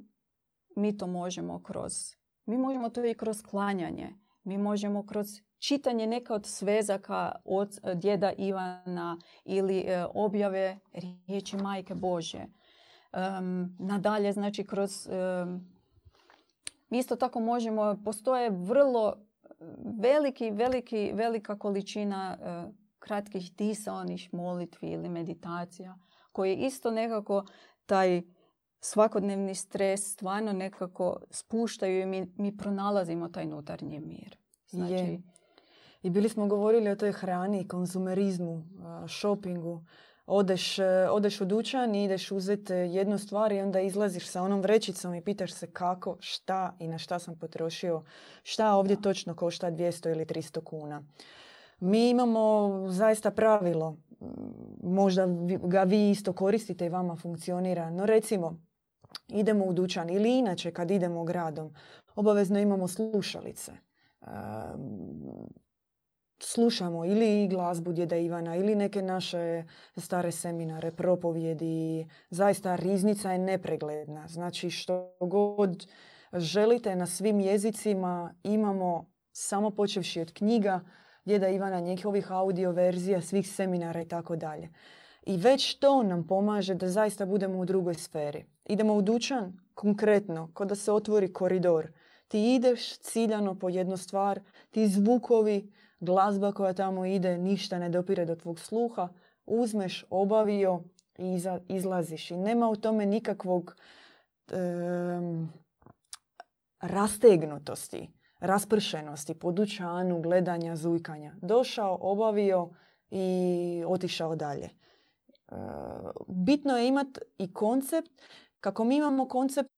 [0.76, 1.92] mi to možemo kroz,
[2.46, 5.26] mi možemo to i kroz klanjanje, mi možemo kroz
[5.58, 10.78] čitanje neka od svezaka od djeda Ivana ili e, objave
[11.26, 12.46] riječi Majke Božje.
[13.38, 15.08] Um, nadalje, znači kroz...
[16.90, 19.14] mi isto tako možemo, postoje vrlo
[20.00, 23.50] veliki, veliki, velika količina uh, kratkih
[23.90, 25.98] onih molitvi ili meditacija
[26.32, 27.44] koje isto nekako
[27.86, 28.22] taj
[28.84, 34.36] svakodnevni stres stvarno nekako spuštaju i mi, mi pronalazimo taj unutarnji mir.
[34.68, 35.22] Znači, Je.
[36.02, 38.64] I bili smo govorili o toj hrani, konzumerizmu,
[39.08, 39.84] shoppingu.
[40.26, 44.60] Odeš, e, odeš u dućan i ideš uzeti jednu stvar i onda izlaziš sa onom
[44.60, 48.02] vrećicom i pitaš se kako, šta i na šta sam potrošio,
[48.42, 51.02] šta ovdje točno košta 200 ili 300 kuna.
[51.80, 53.96] Mi imamo zaista pravilo,
[54.82, 55.26] možda
[55.62, 58.60] ga vi isto koristite i vama funkcionira, no recimo
[59.28, 61.74] idemo u dućan ili inače kad idemo gradom,
[62.14, 63.72] obavezno imamo slušalice
[66.44, 69.64] slušamo ili glazbu djeda Ivana ili neke naše
[69.96, 72.06] stare seminare, propovjedi.
[72.30, 74.28] Zaista riznica je nepregledna.
[74.28, 75.86] Znači što god
[76.32, 80.80] želite na svim jezicima imamo samo počevši od knjiga
[81.24, 84.68] djeda Ivana, njihovih audio verzija, svih seminara i tako dalje.
[85.26, 88.44] I već to nam pomaže da zaista budemo u drugoj sferi.
[88.64, 91.88] Idemo u dućan, konkretno, kod da se otvori koridor.
[92.28, 98.24] Ti ideš ciljano po jednu stvar, ti zvukovi, glazba koja tamo ide ništa ne dopire
[98.24, 99.08] do tvog sluha,
[99.46, 100.82] uzmeš, obavio
[101.18, 102.30] i izlaziš.
[102.30, 103.76] I nema u tome nikakvog
[106.80, 108.08] rastegnutosti,
[108.40, 111.34] raspršenosti, podučanu, gledanja, zujkanja.
[111.42, 112.70] Došao, obavio
[113.10, 114.64] i otišao dalje.
[114.64, 114.72] E,
[116.28, 118.22] bitno je imati i koncept,
[118.62, 119.70] kako mi imamo koncept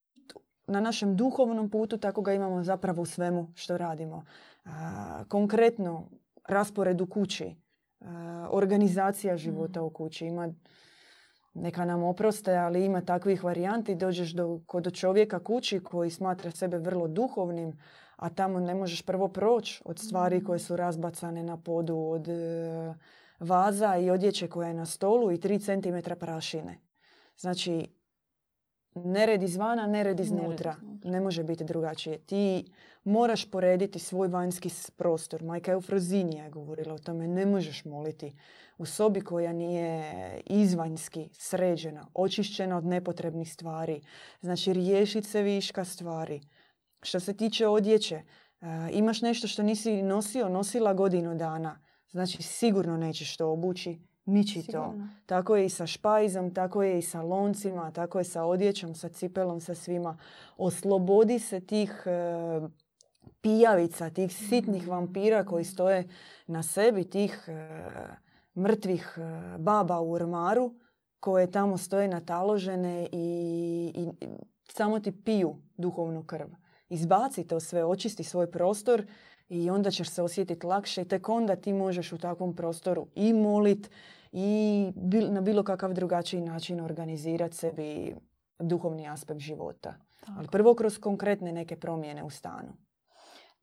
[0.67, 4.25] na našem duhovnom putu, tako ga imamo zapravo u svemu što radimo
[5.29, 6.09] konkretno
[6.49, 7.57] raspored u kući,
[8.51, 10.27] organizacija života u kući.
[10.27, 10.53] Ima,
[11.55, 13.95] neka nam oproste, ali ima takvih varijanti.
[13.95, 17.81] Dođeš do, kod čovjeka kući koji smatra sebe vrlo duhovnim,
[18.17, 22.95] a tamo ne možeš prvo proći od stvari koje su razbacane na podu, od e,
[23.41, 26.79] vaza i odjeće koja je na stolu i 3 cm prašine.
[27.39, 27.89] Znači,
[28.95, 30.77] nered izvana, nered iznutra.
[31.05, 32.19] Ne može biti drugačije.
[32.19, 32.65] Ti
[33.05, 35.43] moraš porediti svoj vanjski prostor.
[35.43, 37.29] Majka Eufrozinija je govorila o tome.
[37.29, 38.33] Ne možeš moliti
[38.79, 40.13] u sobi koja nije
[40.47, 44.01] izvanjski sređena, očišćena od nepotrebnih stvari.
[44.41, 46.41] Znači riješiti se viška stvari.
[47.03, 48.25] Što se tiče odjeće, e,
[48.93, 51.81] imaš nešto što nisi nosio, nosila godinu dana.
[52.11, 54.95] Znači sigurno nećeš to obući Miči to.
[55.27, 59.09] Tako je i sa špajzom, tako je i sa loncima, tako je sa odjećom, sa
[59.09, 60.19] cipelom, sa svima.
[60.57, 62.61] Oslobodi se tih e,
[63.41, 66.09] pijavica, tih sitnih vampira koji stoje
[66.47, 67.69] na sebi, tih e,
[68.61, 70.75] mrtvih e, baba u ormaru
[71.21, 74.27] koje tamo stoje nataložene i, i,
[74.69, 76.47] samo ti piju duhovnu krv.
[76.89, 79.07] Izbaci to sve, očisti svoj prostor
[79.49, 83.33] i onda ćeš se osjetiti lakše i tek onda ti možeš u takvom prostoru i
[83.33, 83.91] molit
[84.33, 84.93] i
[85.31, 88.15] na bilo kakav drugačiji način organizirati sebi
[88.59, 89.95] duhovni aspekt života.
[90.39, 92.73] Ali prvo kroz konkretne neke promjene u stanu.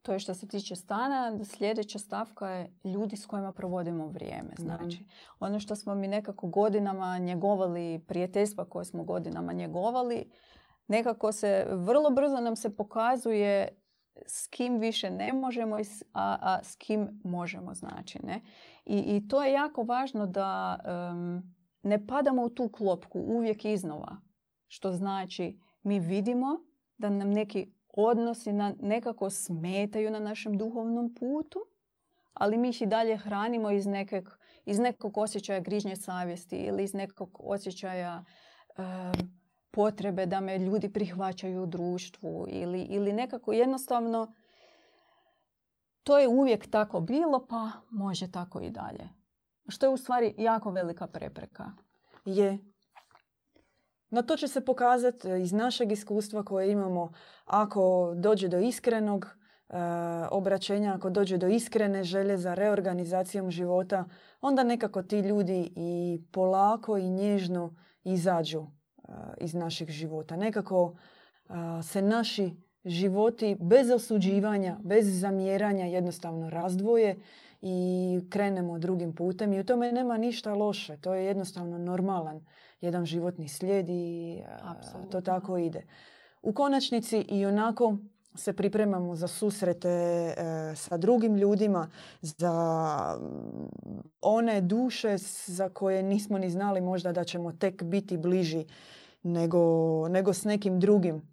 [0.01, 1.45] To je što se tiče stana.
[1.45, 4.49] Sljedeća stavka je ljudi s kojima provodimo vrijeme.
[4.57, 5.05] Znači,
[5.39, 10.31] ono što smo mi nekako godinama njegovali, prijateljstva koje smo godinama njegovali,
[10.87, 13.67] nekako se, vrlo brzo nam se pokazuje
[14.27, 15.77] s kim više ne možemo,
[16.13, 18.19] a, a s kim možemo, znači.
[18.23, 18.41] Ne?
[18.85, 20.79] I, I to je jako važno da
[21.83, 24.17] ne padamo u tu klopku uvijek iznova.
[24.67, 26.47] Što znači mi vidimo
[26.97, 31.59] da nam neki odnosi na, nekako smetaju na našem duhovnom putu,
[32.33, 36.93] ali mi ih i dalje hranimo iz, nekog, iz nekog osjećaja grižnje savjesti ili iz
[36.93, 38.23] nekog osjećaja
[39.71, 44.33] potrebe da me ljudi prihvaćaju u društvu ili, ili nekako jednostavno
[46.03, 49.09] to je uvijek tako bilo pa može tako i dalje.
[49.67, 51.71] Što je u stvari jako velika prepreka.
[52.25, 52.57] Je.
[54.09, 57.11] No to će se pokazati iz našeg iskustva koje imamo
[57.45, 59.75] ako dođe do iskrenog e,
[60.31, 64.05] obraćenja, ako dođe do iskrene želje za reorganizacijom života,
[64.41, 68.67] onda nekako ti ljudi i polako i nježno izađu
[69.37, 70.35] iz naših života.
[70.35, 70.95] Nekako
[71.83, 72.55] se naši
[72.85, 77.19] životi bez osuđivanja, bez zamjeranja jednostavno razdvoje
[77.61, 80.97] i krenemo drugim putem i u tome nema ništa loše.
[80.97, 82.45] To je jednostavno normalan
[82.81, 84.41] jedan životni slijed i
[85.11, 85.85] to tako ide.
[86.41, 87.97] U konačnici i onako
[88.35, 90.33] se pripremamo za susrete e,
[90.75, 91.89] sa drugim ljudima,
[92.21, 92.53] za
[94.21, 98.65] one duše za koje nismo ni znali možda da ćemo tek biti bliži
[99.23, 101.31] nego, nego s nekim drugim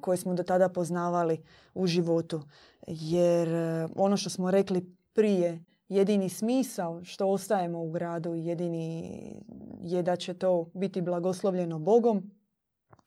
[0.00, 1.44] koje smo do tada poznavali
[1.74, 2.42] u životu.
[2.86, 9.10] Jer e, ono što smo rekli prije, jedini smisao što ostajemo u gradu jedini
[9.82, 12.30] je da će to biti blagoslovljeno Bogom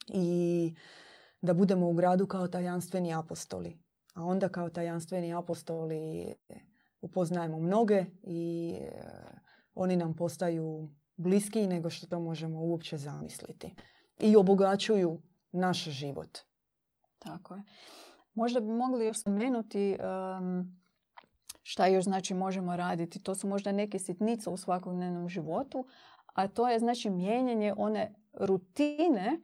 [0.08, 0.74] i
[1.42, 3.78] da budemo u gradu kao tajanstveni apostoli.
[4.14, 6.34] A onda kao tajanstveni apostoli
[7.02, 8.92] upoznajemo mnoge i e,
[9.76, 13.76] oni nam postaju bliskiji nego što to možemo uopće zamisliti.
[14.20, 16.38] I obogaćuju naš život.
[17.20, 17.64] Tako je.
[18.34, 20.78] Možda bi mogli još spomenuti um,
[21.64, 23.24] šta još znači možemo raditi.
[23.24, 25.86] To su možda neke sitnice u svakodnevnom životu,
[26.26, 29.42] a to je znači mijenjanje one rutine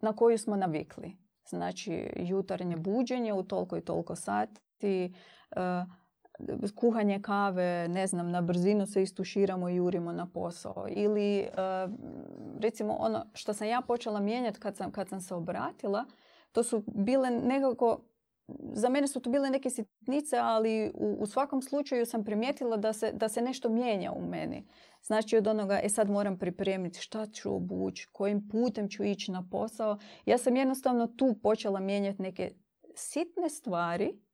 [0.00, 1.16] na koju smo navikli.
[1.48, 5.14] Znači jutarnje buđenje u toliko i toliko sati,
[5.56, 5.62] uh,
[6.74, 10.86] kuhanje kave, ne znam, na brzinu se istuširamo i jurimo na posao.
[10.90, 11.48] Ili e,
[12.60, 16.04] recimo ono što sam ja počela mijenjati kad sam, kad sam se obratila,
[16.52, 18.00] to su bile nekako,
[18.72, 22.92] za mene su to bile neke sitnice, ali u, u svakom slučaju sam primijetila da
[22.92, 24.66] se, da se nešto mijenja u meni.
[25.02, 29.48] Znači od onoga, e sad moram pripremiti šta ću obući, kojim putem ću ići na
[29.50, 29.98] posao.
[30.26, 32.52] Ja sam jednostavno tu počela mijenjati neke
[32.94, 34.27] sitne stvari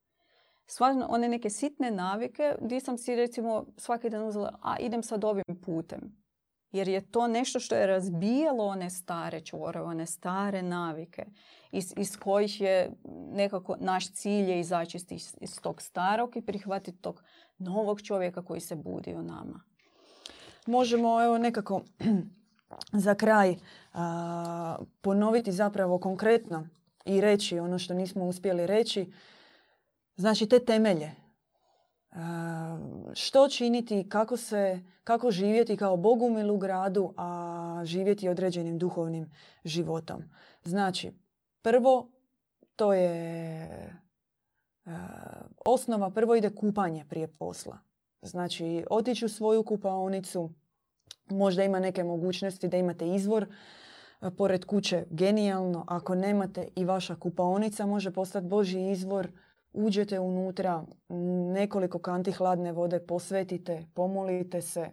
[0.67, 5.23] stvarno one neke sitne navike gdje sam si recimo svaki dan uzela, a idem sad
[5.23, 6.25] ovim putem.
[6.71, 11.25] Jer je to nešto što je razbijalo one stare čvorove, one stare navike
[11.71, 12.91] iz, iz kojih je
[13.31, 17.23] nekako naš cilj je izaći iz, iz tog starog i prihvatiti tog
[17.57, 19.61] novog čovjeka koji se budi u nama.
[20.65, 21.81] Možemo evo nekako
[23.05, 23.55] za kraj
[25.01, 26.67] ponoviti zapravo konkretno
[27.05, 29.11] i reći ono što nismo uspjeli reći
[30.15, 31.11] Znači te temelje.
[33.13, 39.31] Što činiti, kako, se, kako živjeti kao bogumil u gradu, a živjeti određenim duhovnim
[39.65, 40.23] životom.
[40.63, 41.11] Znači,
[41.61, 42.09] prvo,
[42.75, 43.69] to je
[45.65, 47.77] osnova, prvo ide kupanje prije posla.
[48.21, 50.49] Znači, otići u svoju kupaonicu,
[51.29, 53.47] možda ima neke mogućnosti da imate izvor
[54.37, 55.85] pored kuće, genijalno.
[55.87, 59.27] Ako nemate i vaša kupaonica može postati Boži izvor
[59.75, 60.83] uđete unutra,
[61.53, 64.89] nekoliko kanti hladne vode posvetite, pomolite se.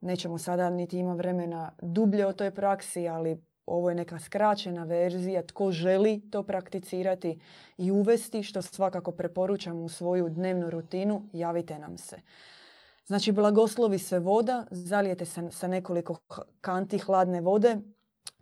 [0.00, 5.46] Nećemo sada niti ima vremena dublje o toj praksi, ali ovo je neka skraćena verzija.
[5.46, 7.38] Tko želi to prakticirati
[7.78, 12.16] i uvesti, što svakako preporučam u svoju dnevnu rutinu, javite nam se.
[13.06, 16.16] Znači, blagoslovi se voda, zalijete se sa nekoliko
[16.60, 17.76] kanti hladne vode,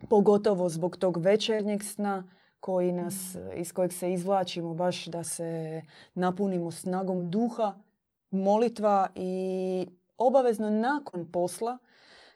[0.09, 2.29] pogotovo zbog tog večernjeg sna,
[2.63, 5.81] koji nas, iz kojeg se izvlačimo baš da se
[6.13, 7.73] napunimo snagom duha,
[8.31, 9.87] molitva i
[10.17, 11.77] obavezno nakon posla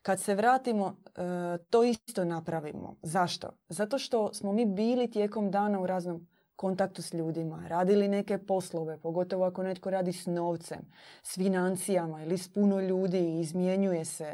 [0.01, 1.21] kad se vratimo e,
[1.69, 2.95] to isto napravimo.
[3.01, 3.49] Zašto?
[3.69, 8.97] Zato što smo mi bili tijekom dana u raznom kontaktu s ljudima, radili neke poslove,
[8.97, 10.91] pogotovo ako netko radi s novcem,
[11.23, 14.33] s financijama ili s puno ljudi, izmjenjuje se.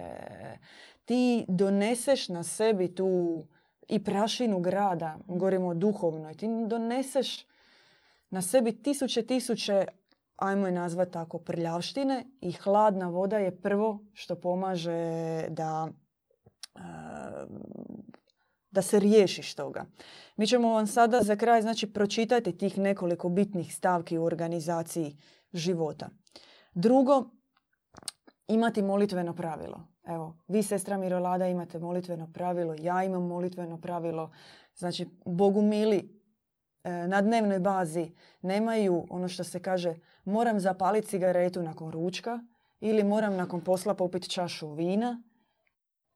[1.06, 3.44] Ti doneseš na sebi tu
[3.88, 7.46] i prašinu grada, govorimo duhovno, i ti doneseš
[8.30, 9.86] na sebi tisuće, tisuće,
[10.36, 15.88] ajmo je nazvati tako, prljavštine i hladna voda je prvo što pomaže da,
[18.72, 19.86] da se riješiš toga.
[20.36, 25.18] Mi ćemo vam sada za kraj znači, pročitati tih nekoliko bitnih stavki u organizaciji
[25.54, 26.10] života.
[26.74, 27.30] Drugo,
[28.48, 29.93] imati molitveno pravilo.
[30.06, 34.32] Evo, vi sestra Mirolada imate molitveno pravilo, ja imam molitveno pravilo.
[34.76, 36.22] Znači, Bogu mili
[36.84, 39.96] e, na dnevnoj bazi nemaju ono što se kaže
[40.26, 42.40] moram zapaliti cigaretu nakon ručka
[42.80, 45.24] ili moram nakon posla popiti čašu vina.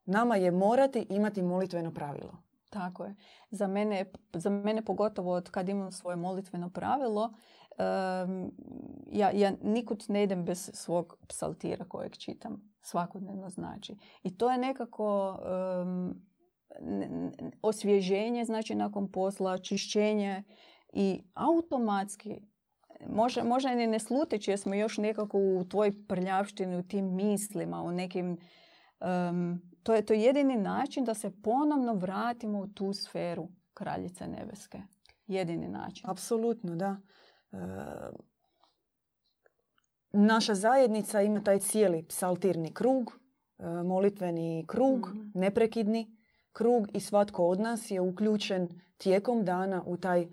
[0.05, 2.47] Nama je morati imati molitveno pravilo.
[2.69, 3.15] Tako je.
[3.51, 7.33] Za mene, za mene pogotovo od kad imam svoje molitveno pravilo,
[9.11, 12.73] ja, ja nikud ne idem bez svog psaltira kojeg čitam.
[12.82, 13.95] Svakodnevno znači.
[14.23, 15.38] I to je nekako
[17.61, 20.43] osvježenje, znači nakon posla, čišćenje
[20.93, 22.41] i automatski
[23.09, 27.82] može, može ni ne sluteći jer smo još nekako u tvoj prljavštini, u tim mislima,
[27.82, 28.38] u nekim...
[29.84, 34.82] to je to jedini način da se ponovno vratimo u tu sferu kraljice nebeske.
[35.28, 36.09] Jedini način.
[36.09, 36.97] Apsolutno, da.
[37.51, 37.57] E,
[40.11, 43.19] naša zajednica ima taj cijeli psaltirni krug,
[43.59, 45.29] e, molitveni krug, mhm.
[45.33, 46.17] neprekidni
[46.53, 50.27] krug i svatko od nas je uključen tijekom dana u taj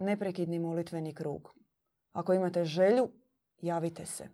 [0.00, 1.54] neprekidni molitveni krug.
[2.12, 3.08] Ako imate želju,
[3.62, 4.28] javite se.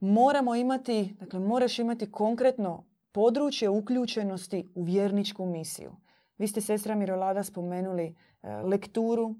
[0.00, 5.92] Moramo imati, dakle, moraš imati konkretno područje uključenosti u vjerničku misiju.
[6.38, 8.04] Vi ste, sestra Mirolada, spomenuli
[8.42, 9.34] e, lekturu,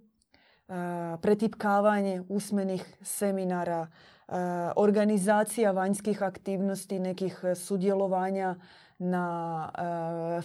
[1.21, 4.33] pretipkavanje usmenih seminara, e,
[4.77, 8.57] organizacija vanjskih aktivnosti, nekih sudjelovanja
[8.99, 9.69] na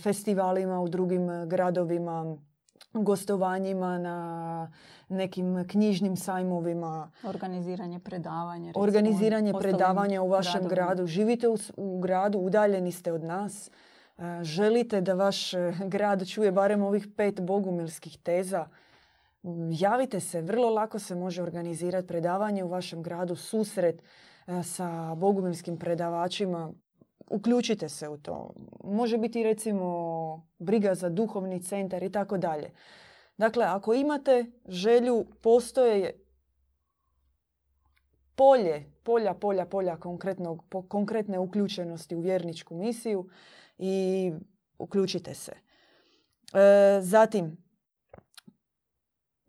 [0.04, 2.38] festivalima u drugim gradovima,
[2.94, 4.72] gostovanjima na
[5.10, 7.12] nekim knjižnim sajmovima.
[7.24, 8.72] Organiziranje predavanja.
[8.76, 11.08] Organiziranje predavanja u vašem gradu.
[11.08, 11.48] Živite
[11.78, 13.70] u, gradu, udaljeni ste od nas.
[14.18, 18.68] E, želite da vaš e, grad čuje barem ovih pet bogumilskih teza.
[19.72, 24.02] Javite se, vrlo lako se može organizirati predavanje u vašem gradu, susret
[24.48, 26.74] e, sa bogumilskim predavačima
[27.30, 28.54] uključite se u to.
[28.84, 32.72] Može biti recimo briga za duhovni centar i tako dalje.
[33.38, 36.20] Dakle, ako imate želju, postoje
[38.36, 39.98] polje, polja, polja, polja
[40.88, 43.30] konkretne uključenosti u vjerničku misiju
[43.78, 44.32] i
[44.80, 45.52] uključite se.
[46.54, 47.58] E, zatim,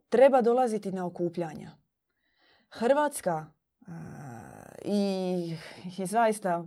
[0.09, 1.71] treba dolaziti na okupljanja.
[2.71, 3.47] Hrvatska
[4.85, 5.57] i,
[5.99, 6.65] i zaista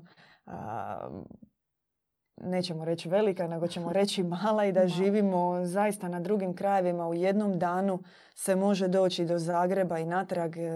[2.43, 7.07] nećemo reći velika, nego ćemo reći mala i da živimo zaista na drugim krajevima.
[7.07, 7.99] U jednom danu
[8.35, 10.69] se može doći do Zagreba i natrag e,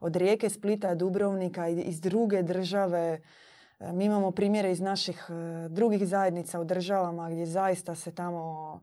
[0.00, 3.20] od rijeke Splita, Dubrovnika i iz druge države.
[3.80, 8.80] E, mi imamo primjere iz naših e, drugih zajednica u državama gdje zaista se tamo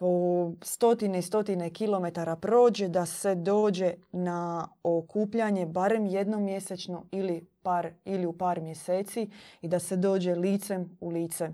[0.00, 7.46] po stotine i stotine kilometara prođe da se dođe na okupljanje barem jednom mjesečno ili,
[7.62, 9.30] par, ili u par mjeseci
[9.60, 11.50] i da se dođe licem u lice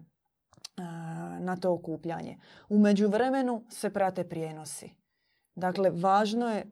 [1.40, 2.38] na to okupljanje.
[2.68, 4.90] U međuvremenu se prate prijenosi.
[5.54, 6.66] Dakle, važno je e,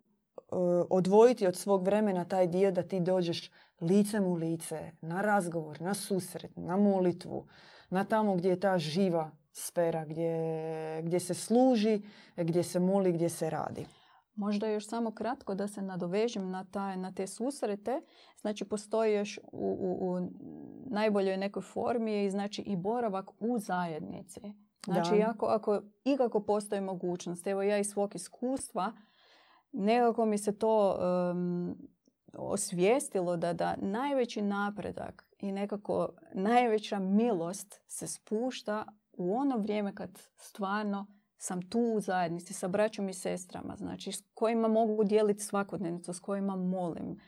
[0.91, 3.51] odvojiti od svog vremena taj dio da ti dođeš
[3.81, 7.47] licem u lice, na razgovor, na susret, na molitvu,
[7.91, 12.03] na tamo gdje je ta živa sfera gdje, gdje se služi,
[12.37, 13.87] gdje se moli, gdje se radi.
[14.35, 18.01] Možda još samo kratko da se nadovežem na, taj, na te susrete.
[18.41, 20.29] Znači postoji još u, u, u
[20.87, 24.41] najboljoj nekoj formi i znači i boravak u zajednici.
[24.85, 28.93] Znači ako, ako ikako postoji mogućnost, evo ja iz svog iskustva,
[29.73, 30.99] nekako mi se to
[31.31, 31.77] um,
[32.39, 38.85] osvijestilo da, da najveći napredak i nekako najveća milost se spušta
[39.17, 41.07] u ono vrijeme kad stvarno
[41.39, 46.21] sam tu u zajednici sa braćom i sestrama, znači s kojima mogu dijeliti svakodnevnicu, s
[46.21, 47.21] kojima molim,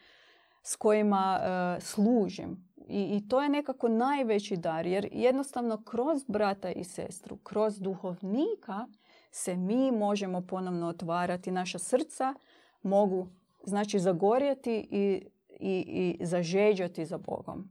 [0.62, 2.66] s kojima uh, služim.
[2.88, 8.86] I, I to je nekako najveći dar, jer jednostavno kroz brata i sestru, kroz duhovnika
[9.30, 11.50] se mi možemo ponovno otvarati.
[11.50, 12.34] Naša srca
[12.82, 13.28] mogu
[13.64, 15.26] znači zagorjeti i,
[15.60, 17.68] i, i zažeđati za Bogom.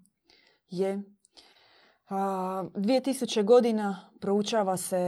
[0.69, 1.03] Je,
[2.09, 5.01] 2000 godina proučava se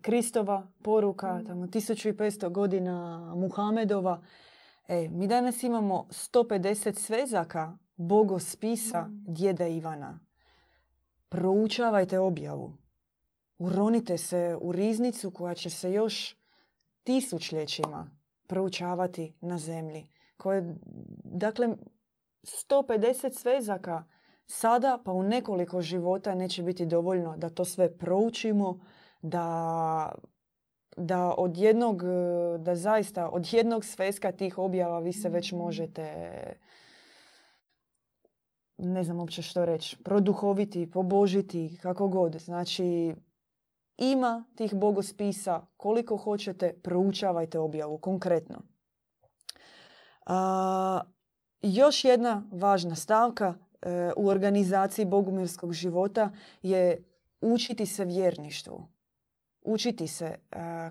[0.00, 1.46] Kristova poruka, mm.
[1.46, 4.22] tamo 1500 godina Muhamedova.
[4.88, 9.24] E, mi danas imamo 150 svezaka bogospisa mm.
[9.28, 10.20] djeda Ivana.
[11.28, 12.72] Proučavajte objavu.
[13.58, 16.36] Uronite se u riznicu koja će se još
[17.02, 18.10] tisućljećima
[18.46, 20.08] proučavati na zemlji.
[20.36, 20.76] Koje,
[21.24, 21.68] dakle,
[22.42, 24.04] 150 svezaka
[24.46, 28.80] sada pa u nekoliko života neće biti dovoljno da to sve proučimo,
[29.22, 30.12] da,
[30.96, 32.02] da od jednog,
[32.58, 36.12] da zaista od jednog sveska tih objava vi se već možete
[38.78, 42.34] ne znam uopće što reći, produhoviti, pobožiti, kako god.
[42.34, 43.14] Znači,
[43.96, 48.62] ima tih bogospisa, koliko hoćete, proučavajte objavu konkretno.
[50.26, 51.00] A,
[51.62, 53.54] još jedna važna stavka
[54.16, 56.30] u organizaciji bogumilskog života
[56.62, 57.04] je
[57.40, 58.88] učiti se vjerništvu.
[59.62, 60.38] Učiti se e,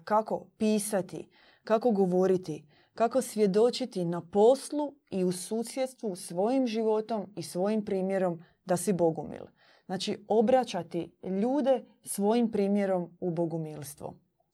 [0.04, 1.28] kako pisati,
[1.64, 8.78] kako govoriti, kako svjedočiti na poslu i u susjedstvu svojim životom i svojim primjerom da
[8.78, 9.46] si bogumil.
[9.86, 11.12] Znači, obraćati
[11.42, 14.14] ljude svojim primjerom u bogumilstvo.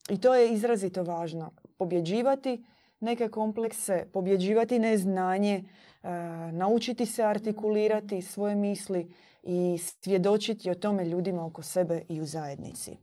[0.10, 1.52] I to je izrazito važno.
[1.78, 2.64] Pobjeđivati
[3.02, 5.64] neke komplekse, pobjeđivati neznanje,
[6.04, 6.10] e,
[6.52, 12.98] naučiti se artikulirati svoje misli i svjedočiti o tome ljudima oko sebe i u zajednici.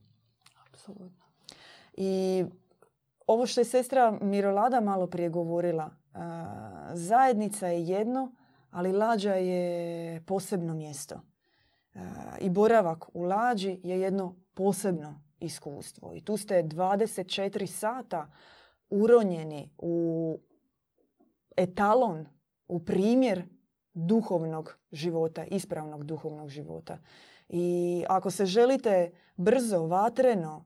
[0.69, 1.25] Apsolutno.
[1.97, 2.45] I
[3.27, 6.19] ovo što je sestra Mirolada malo prije govorila, e,
[6.95, 8.33] zajednica je jedno,
[8.71, 11.21] ali lađa je posebno mjesto.
[11.95, 12.01] E,
[12.41, 16.15] I boravak u lađi je jedno posebno iskustvo.
[16.15, 18.31] I tu ste 24 sata
[18.91, 20.39] uronjeni u
[21.57, 22.27] etalon,
[22.69, 23.43] u primjer
[23.95, 26.99] duhovnog života, ispravnog duhovnog života.
[27.49, 30.65] I ako se želite brzo, vatreno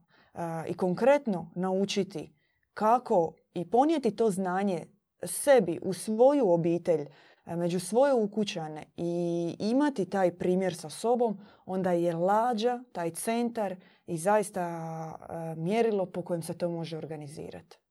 [0.67, 2.33] i konkretno naučiti
[2.73, 4.85] kako i ponijeti to znanje
[5.23, 7.07] sebi u svoju obitelj,
[7.45, 13.75] među svoje ukućane i imati taj primjer sa sobom, onda je lađa, taj centar
[14.07, 17.82] i zaista mjerilo po kojem se to može organizirati.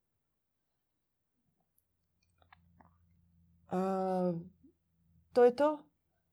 [5.33, 5.85] To je to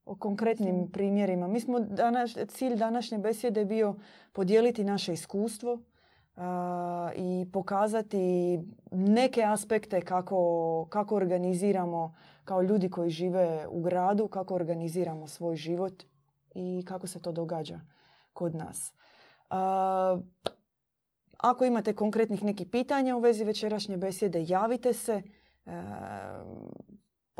[0.04, 1.48] o konkretnim primjerima.
[1.48, 3.94] Mi smo danas, cilj današnje besjede bio
[4.32, 5.78] podijeliti naše iskustvo
[7.16, 8.58] i pokazati
[8.90, 12.14] neke aspekte kako, kako organiziramo
[12.44, 16.02] kao ljudi koji žive u gradu, kako organiziramo svoj život
[16.54, 17.80] i kako se to događa
[18.32, 18.92] kod nas.
[21.36, 25.22] ako imate konkretnih nekih pitanja u vezi večerašnje besjede, javite se.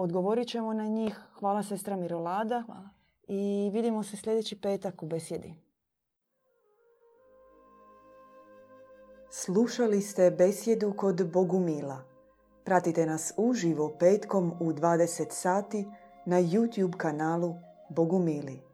[0.01, 1.20] Odgovorit ćemo na njih.
[1.38, 2.62] Hvala sestra Mirolada.
[2.66, 2.88] Hvala.
[3.28, 5.55] I vidimo se sljedeći petak u besjedi.
[9.30, 11.98] Slušali ste besjedu kod Bogumila.
[12.64, 15.86] Pratite nas uživo petkom u 20 sati
[16.26, 17.55] na YouTube kanalu
[17.88, 18.70] Bogumili.